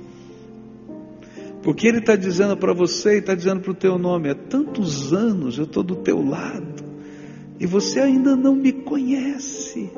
[1.61, 5.13] Porque Ele está dizendo para você e está dizendo para o teu nome: há tantos
[5.13, 6.83] anos eu estou do teu lado
[7.59, 9.91] e você ainda não me conhece.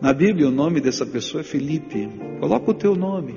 [0.00, 2.08] Na Bíblia, o nome dessa pessoa é Felipe.
[2.40, 3.36] Coloca o teu nome.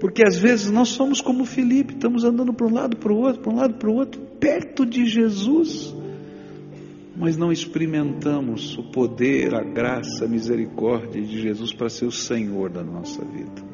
[0.00, 3.40] Porque às vezes nós somos como Felipe, estamos andando para um lado, para o outro,
[3.40, 5.94] para um lado, para o outro, perto de Jesus
[7.16, 12.68] mas não experimentamos o poder, a graça, a misericórdia de Jesus para ser o Senhor
[12.68, 13.64] da nossa vida.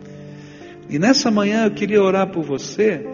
[0.89, 3.05] E nessa manhã eu queria orar por você,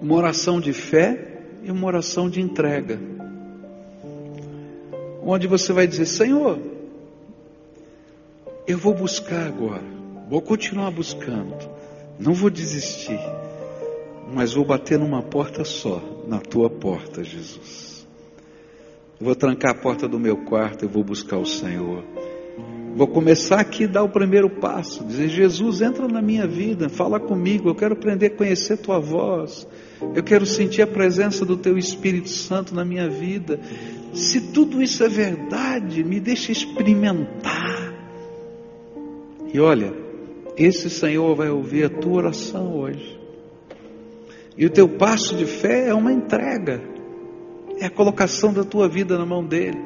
[0.00, 3.00] uma oração de fé e uma oração de entrega,
[5.24, 6.58] onde você vai dizer: Senhor,
[8.66, 9.84] eu vou buscar agora,
[10.28, 11.68] vou continuar buscando,
[12.18, 13.20] não vou desistir,
[14.32, 17.91] mas vou bater numa porta só, na tua porta, Jesus.
[19.22, 22.02] Vou trancar a porta do meu quarto, eu vou buscar o Senhor.
[22.96, 27.68] Vou começar aqui dar o primeiro passo, dizer: Jesus, entra na minha vida, fala comigo,
[27.68, 29.64] eu quero aprender a conhecer tua voz,
[30.12, 33.60] eu quero sentir a presença do teu Espírito Santo na minha vida.
[34.12, 37.94] Se tudo isso é verdade, me deixa experimentar.
[39.54, 39.94] E olha,
[40.56, 43.20] esse Senhor vai ouvir a tua oração hoje.
[44.58, 46.90] E o teu passo de fé é uma entrega
[47.82, 49.78] é a colocação da tua vida na mão dele.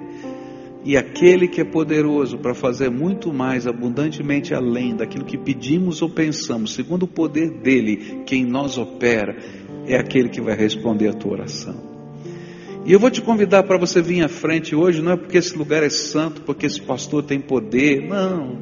[0.85, 6.11] E aquele que é poderoso para fazer muito mais abundantemente além daquilo que pedimos ou
[6.11, 9.37] pensamos, segundo o poder dele, que em nós opera,
[9.87, 11.75] é aquele que vai responder a tua oração.
[12.85, 15.57] E eu vou te convidar para você vir à frente hoje, não é porque esse
[15.57, 18.59] lugar é santo, porque esse pastor tem poder, não.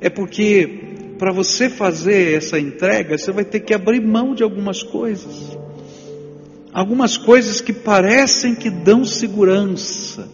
[0.00, 4.82] É porque para você fazer essa entrega, você vai ter que abrir mão de algumas
[4.82, 5.58] coisas
[6.72, 10.28] algumas coisas que parecem que dão segurança,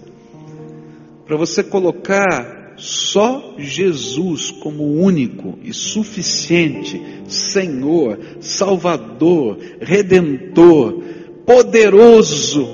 [1.27, 11.03] para você colocar só Jesus como único e suficiente Senhor, Salvador, Redentor,
[11.47, 12.67] poderoso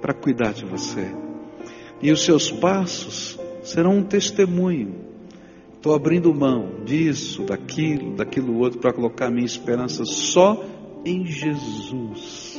[0.00, 1.12] para cuidar de você.
[2.02, 4.94] E os seus passos serão um testemunho.
[5.74, 10.64] Estou abrindo mão disso, daquilo, daquilo outro, para colocar minha esperança só
[11.04, 12.49] em Jesus.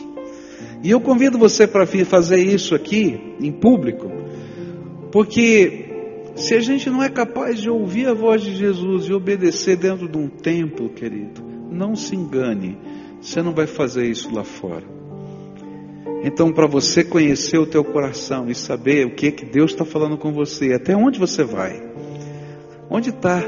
[0.83, 4.11] E eu convido você para vir fazer isso aqui, em público,
[5.11, 5.85] porque
[6.35, 10.07] se a gente não é capaz de ouvir a voz de Jesus e obedecer dentro
[10.07, 12.77] de um templo, querido, não se engane,
[13.21, 14.85] você não vai fazer isso lá fora.
[16.23, 19.83] Então, para você conhecer o teu coração e saber o que é que Deus está
[19.83, 21.81] falando com você, até onde você vai,
[22.89, 23.41] onde está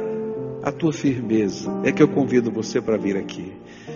[0.63, 3.53] a tua firmeza, é que eu convido você para vir aqui.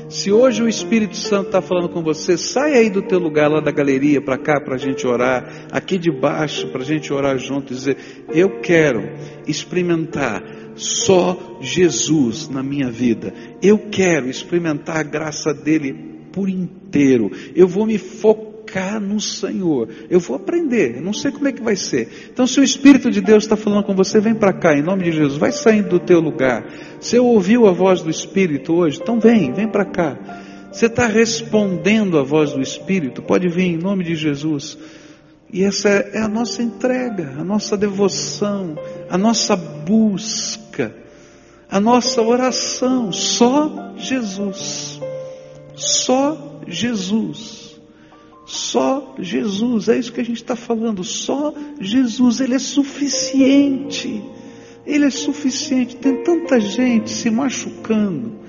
[0.10, 3.60] Se hoje o Espírito Santo está falando com você, sai aí do teu lugar lá
[3.60, 7.38] da galeria para cá para a gente orar, aqui de baixo para a gente orar
[7.38, 7.98] junto e dizer:
[8.34, 9.02] Eu quero
[9.46, 10.42] experimentar
[10.76, 13.34] só Jesus na minha vida.
[13.62, 15.94] Eu quero experimentar a graça dele
[16.32, 17.30] por inteiro.
[17.54, 19.88] Eu vou me focar focar no Senhor.
[20.10, 22.30] Eu vou aprender, não sei como é que vai ser.
[22.32, 25.06] Então, se o Espírito de Deus está falando com você, vem para cá, em nome
[25.06, 26.68] de Jesus, vai saindo do teu lugar.
[27.00, 29.00] Você ouviu a voz do Espírito hoje?
[29.02, 30.18] Então vem, vem para cá.
[30.72, 33.22] Você está respondendo à voz do Espírito?
[33.22, 34.78] Pode vir em nome de Jesus.
[35.52, 38.78] E essa é a nossa entrega, a nossa devoção,
[39.10, 40.94] a nossa busca,
[41.72, 43.12] a nossa oração.
[43.14, 45.00] Só Jesus.
[45.74, 47.67] Só Jesus.
[48.48, 51.04] Só Jesus, é isso que a gente está falando.
[51.04, 54.24] Só Jesus, Ele é suficiente.
[54.86, 55.98] Ele é suficiente.
[55.98, 58.40] Tem tanta gente se machucando,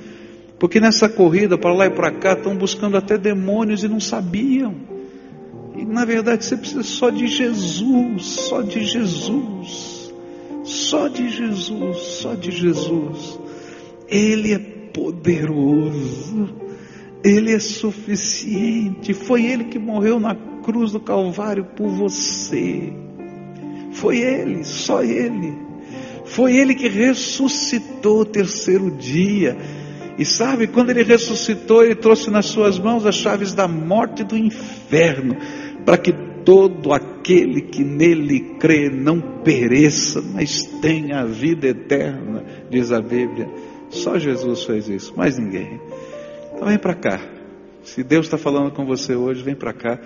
[0.56, 4.76] porque nessa corrida para lá e para cá estão buscando até demônios e não sabiam.
[5.76, 10.14] E na verdade você precisa só de Jesus, só de Jesus,
[10.62, 13.36] só de Jesus, só de Jesus.
[14.08, 16.67] Ele é poderoso,
[17.24, 19.12] Ele é suficiente.
[19.12, 22.92] Foi Ele que morreu na cruz do Calvário por você.
[23.92, 25.54] Foi Ele, só Ele.
[26.24, 29.56] Foi Ele que ressuscitou o terceiro dia.
[30.18, 34.24] E sabe, quando Ele ressuscitou, Ele trouxe nas suas mãos as chaves da morte e
[34.24, 35.36] do inferno,
[35.84, 36.12] para que
[36.44, 43.48] todo aquele que nele crê não pereça, mas tenha a vida eterna, diz a Bíblia.
[43.90, 45.80] Só Jesus fez isso, mais ninguém.
[46.58, 47.20] Então vem para cá.
[47.84, 49.96] Se Deus está falando com você hoje, vem para cá.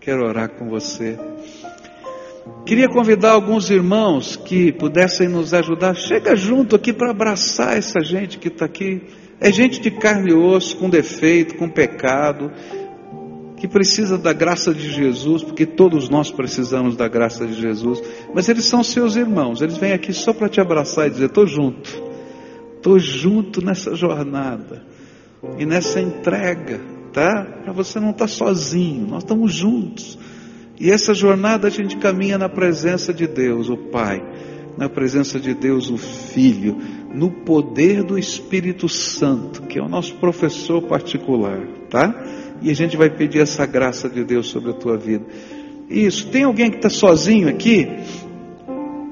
[0.00, 1.18] Quero orar com você.
[2.64, 5.94] Queria convidar alguns irmãos que pudessem nos ajudar.
[5.94, 9.02] Chega junto aqui para abraçar essa gente que está aqui.
[9.38, 12.50] É gente de carne e osso, com defeito, com pecado,
[13.58, 18.02] que precisa da graça de Jesus, porque todos nós precisamos da graça de Jesus.
[18.34, 19.60] Mas eles são seus irmãos.
[19.60, 22.02] Eles vêm aqui só para te abraçar e dizer: estou junto.
[22.78, 24.88] Estou junto nessa jornada
[25.58, 26.80] e nessa entrega,
[27.12, 27.44] tá?
[27.64, 30.18] Para você não estar tá sozinho, nós estamos juntos.
[30.80, 34.22] E essa jornada a gente caminha na presença de Deus, o Pai,
[34.76, 36.76] na presença de Deus, o Filho,
[37.12, 42.14] no poder do Espírito Santo, que é o nosso professor particular, tá?
[42.62, 45.24] E a gente vai pedir essa graça de Deus sobre a tua vida.
[45.88, 47.88] Isso, tem alguém que está sozinho aqui?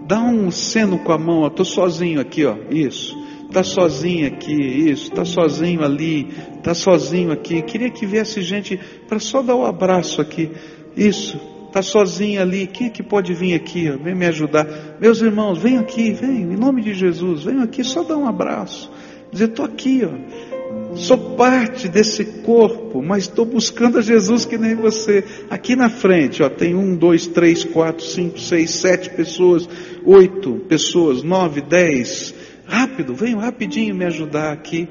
[0.07, 2.57] Dá um seno com a mão, estou sozinho aqui, ó.
[2.70, 3.26] Isso.
[3.47, 7.62] Está sozinho aqui, isso, está sozinho ali, está sozinho aqui.
[7.62, 8.78] Queria que viesse gente
[9.09, 10.51] para só dar o um abraço aqui.
[10.97, 12.66] Isso, está sozinho ali.
[12.66, 13.90] Quem é que pode vir aqui?
[13.90, 13.97] Ó?
[14.03, 14.99] Vem me ajudar.
[15.01, 18.90] Meus irmãos, venham aqui, vem, em nome de Jesus, venham aqui, só dar um abraço.
[19.30, 20.57] Dizer, estou aqui, ó.
[20.97, 25.22] Sou parte desse corpo, mas estou buscando a Jesus que nem você.
[25.51, 29.68] Aqui na frente, ó, tem um, dois, três, quatro, cinco, seis, sete pessoas,
[30.05, 32.34] oito pessoas, nove, dez.
[32.67, 34.89] Rápido, venham rapidinho me ajudar aqui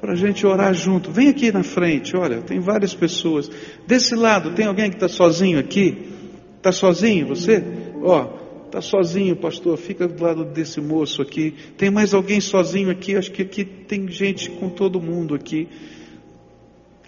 [0.00, 1.10] para a gente orar junto.
[1.10, 3.50] Vem aqui na frente, olha, tem várias pessoas.
[3.86, 6.08] Desse lado, tem alguém que está sozinho aqui?
[6.56, 7.62] Está sozinho você?
[8.02, 11.54] Ó, está sozinho, pastor, fica do lado desse moço aqui.
[11.76, 13.16] Tem mais alguém sozinho aqui?
[13.16, 15.68] Acho que aqui tem gente com todo mundo aqui.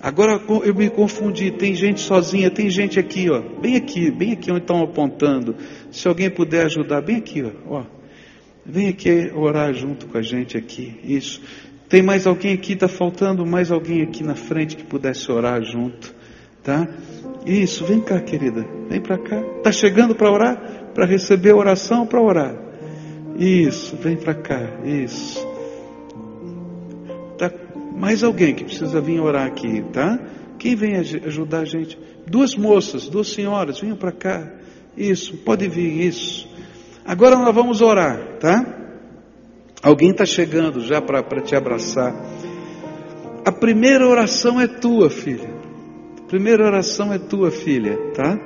[0.01, 4.51] Agora eu me confundi, tem gente sozinha, tem gente aqui, ó, bem aqui, bem aqui
[4.51, 5.55] onde estão apontando.
[5.91, 7.51] Se alguém puder ajudar, bem aqui, ó.
[7.77, 8.00] ó.
[8.65, 11.01] Vem aqui orar junto com a gente aqui.
[11.03, 11.41] Isso.
[11.89, 12.75] Tem mais alguém aqui?
[12.75, 16.15] Está faltando mais alguém aqui na frente que pudesse orar junto,
[16.63, 16.89] tá?
[17.45, 17.85] Isso.
[17.85, 18.65] Vem cá, querida.
[18.89, 19.41] Vem para cá.
[19.57, 20.93] Está chegando para orar?
[20.95, 22.07] Para receber a oração?
[22.07, 22.55] Para orar?
[23.37, 23.97] Isso.
[23.97, 24.81] Vem para cá.
[24.85, 25.47] Isso.
[27.39, 27.51] Tá?
[27.97, 30.19] Mais alguém que precisa vir orar aqui, tá?
[30.59, 31.99] Quem vem ajudar a gente?
[32.27, 34.53] Duas moças, duas senhoras, venham para cá.
[34.97, 35.39] Isso.
[35.39, 36.07] Pode vir.
[36.07, 36.50] Isso.
[37.11, 38.65] Agora nós vamos orar, tá?
[39.83, 42.15] Alguém está chegando já para te abraçar.
[43.45, 45.53] A primeira oração é tua, filha.
[46.21, 48.39] A primeira oração é tua, filha, tá?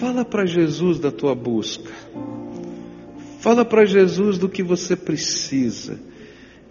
[0.00, 1.92] Fala para Jesus da tua busca.
[3.38, 5.96] Fala para Jesus do que você precisa.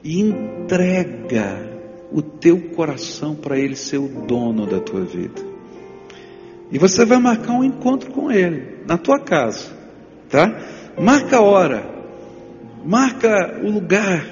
[0.03, 1.79] E entrega
[2.11, 5.41] o teu coração para Ele ser o dono da tua vida.
[6.69, 9.81] E você vai marcar um encontro com Ele, na tua casa
[10.33, 10.51] tá?
[10.99, 11.85] Marca a hora,
[12.83, 14.25] marca o lugar,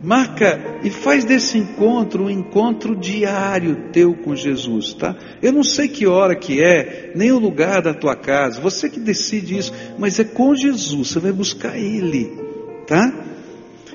[0.00, 5.16] marca e faz desse encontro um encontro diário teu com Jesus, tá?
[5.42, 9.00] Eu não sei que hora que é, nem o lugar da tua casa, você que
[9.00, 12.30] decide isso, mas é com Jesus, você vai buscar Ele,
[12.86, 13.12] tá?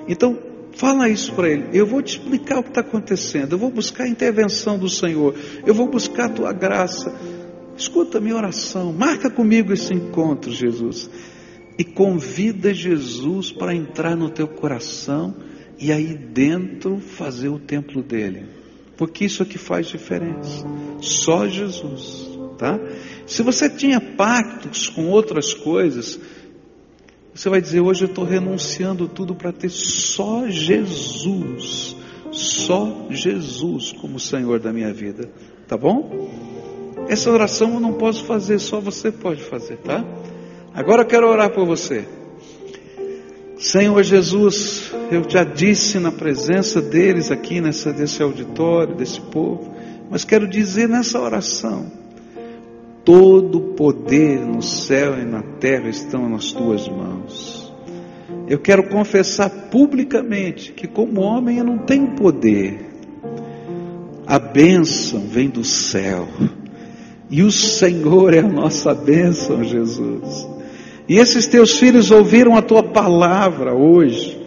[0.09, 0.37] Então,
[0.73, 4.03] fala isso para Ele, eu vou te explicar o que está acontecendo, eu vou buscar
[4.03, 5.33] a intervenção do Senhor,
[5.65, 7.15] eu vou buscar a tua graça,
[7.77, 11.09] Escuta a minha oração, marca comigo esse encontro, Jesus.
[11.77, 15.35] E convida Jesus para entrar no teu coração
[15.79, 18.45] e aí dentro fazer o templo dele.
[18.95, 20.63] Porque isso é que faz diferença.
[20.99, 22.79] Só Jesus, tá?
[23.25, 26.19] Se você tinha pactos com outras coisas,
[27.33, 31.95] você vai dizer: hoje eu estou renunciando tudo para ter só Jesus,
[32.31, 35.31] só Jesus como Senhor da minha vida,
[35.67, 36.50] tá bom?
[37.07, 40.03] Essa oração eu não posso fazer, só você pode fazer, tá?
[40.73, 42.05] Agora eu quero orar por você.
[43.57, 49.71] Senhor Jesus, eu já disse na presença deles aqui nessa desse auditório, desse povo,
[50.09, 51.91] mas quero dizer nessa oração:
[53.05, 57.71] todo poder no céu e na terra estão nas tuas mãos.
[58.47, 62.89] eu quero confessar publicamente que, como homem, eu não tenho poder.
[64.25, 66.27] A bênção vem do céu.
[67.31, 70.45] E o Senhor é a nossa bênção, Jesus.
[71.07, 74.37] E esses teus filhos ouviram a tua palavra hoje.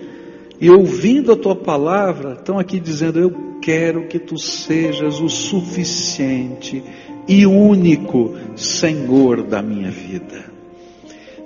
[0.61, 6.85] E ouvindo a tua palavra, estão aqui dizendo: Eu quero que tu sejas o suficiente
[7.27, 10.53] e único Senhor da minha vida.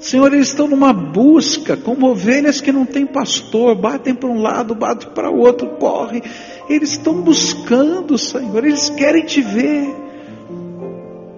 [0.00, 4.74] Senhor, eles estão numa busca, como ovelhas que não têm pastor, batem para um lado,
[4.74, 6.22] batem para o outro, correm.
[6.68, 10.07] Eles estão buscando, Senhor, eles querem te ver.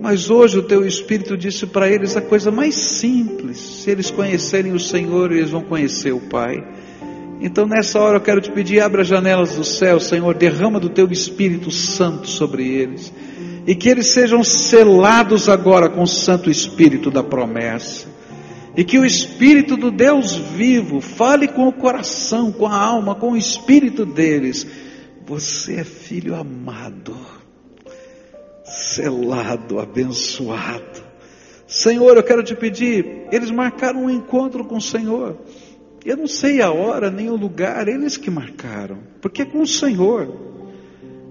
[0.01, 4.73] Mas hoje o teu Espírito disse para eles a coisa mais simples: se eles conhecerem
[4.73, 6.57] o Senhor, eles vão conhecer o Pai.
[7.39, 10.89] Então nessa hora eu quero te pedir, abra as janelas do céu, Senhor, derrama do
[10.89, 13.13] teu Espírito Santo sobre eles.
[13.67, 18.09] E que eles sejam selados agora com o Santo Espírito da promessa.
[18.75, 23.33] E que o Espírito do Deus vivo fale com o coração, com a alma, com
[23.33, 24.67] o espírito deles.
[25.27, 27.15] Você é filho amado,
[28.71, 31.11] selado, abençoado.
[31.67, 35.37] Senhor, eu quero te pedir, eles marcaram um encontro com o Senhor.
[36.05, 39.67] Eu não sei a hora nem o lugar, eles que marcaram, porque é com o
[39.67, 40.35] Senhor.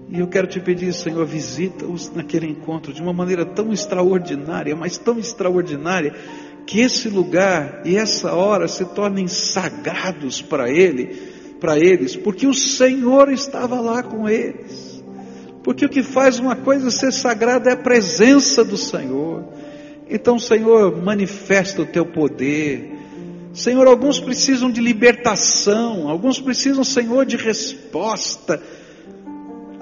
[0.08, 4.98] E eu quero te pedir, Senhor, visita-os naquele encontro de uma maneira tão extraordinária, mas
[4.98, 6.14] tão extraordinária,
[6.66, 11.06] que esse lugar e essa hora se tornem sagrados para ele,
[11.60, 14.89] para eles, porque o Senhor estava lá com eles.
[15.62, 19.44] Porque o que faz uma coisa ser sagrada é a presença do Senhor.
[20.08, 23.00] Então, Senhor, manifesta o teu poder
[23.52, 28.62] Senhor, alguns precisam de libertação, alguns precisam, Senhor, de resposta,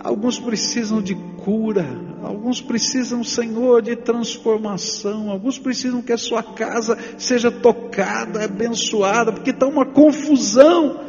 [0.03, 1.14] alguns precisam de
[1.45, 1.87] cura,
[2.22, 9.51] alguns precisam, Senhor, de transformação, alguns precisam que a sua casa seja tocada, abençoada, porque
[9.51, 11.01] está uma confusão.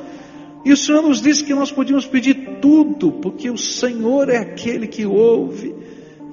[0.65, 4.87] E o Senhor nos disse que nós podíamos pedir tudo, porque o Senhor é aquele
[4.87, 5.75] que ouve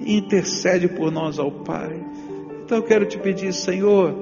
[0.01, 2.05] e intercede por nós ao Pai.
[2.64, 4.14] Então eu quero te pedir, Senhor,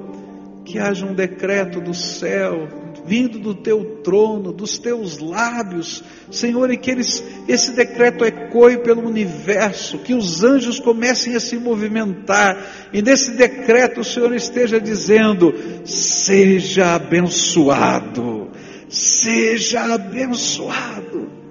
[0.63, 2.67] que haja um decreto do céu,
[3.05, 9.07] vindo do teu trono, dos teus lábios, Senhor, e que eles, esse decreto ecoe pelo
[9.07, 15.53] universo, que os anjos comecem a se movimentar, e nesse decreto o Senhor esteja dizendo:
[15.85, 18.49] seja abençoado,
[18.89, 21.44] seja abençoado.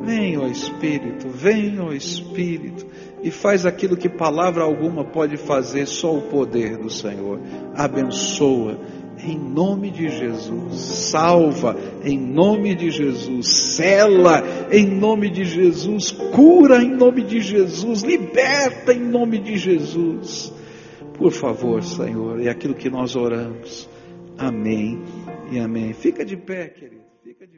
[0.00, 2.86] Vem, ó Espírito, vem, ó Espírito
[3.22, 7.40] e faz aquilo que palavra alguma pode fazer, só o poder do Senhor.
[7.74, 8.78] Abençoa
[9.18, 16.82] em nome de Jesus, salva em nome de Jesus, cela em nome de Jesus, cura
[16.82, 20.52] em nome de Jesus, liberta em nome de Jesus.
[21.14, 23.88] Por favor, Senhor, é aquilo que nós oramos.
[24.36, 25.02] Amém
[25.50, 25.94] e amém.
[25.94, 27.02] Fica de pé, querido.
[27.24, 27.55] Fica de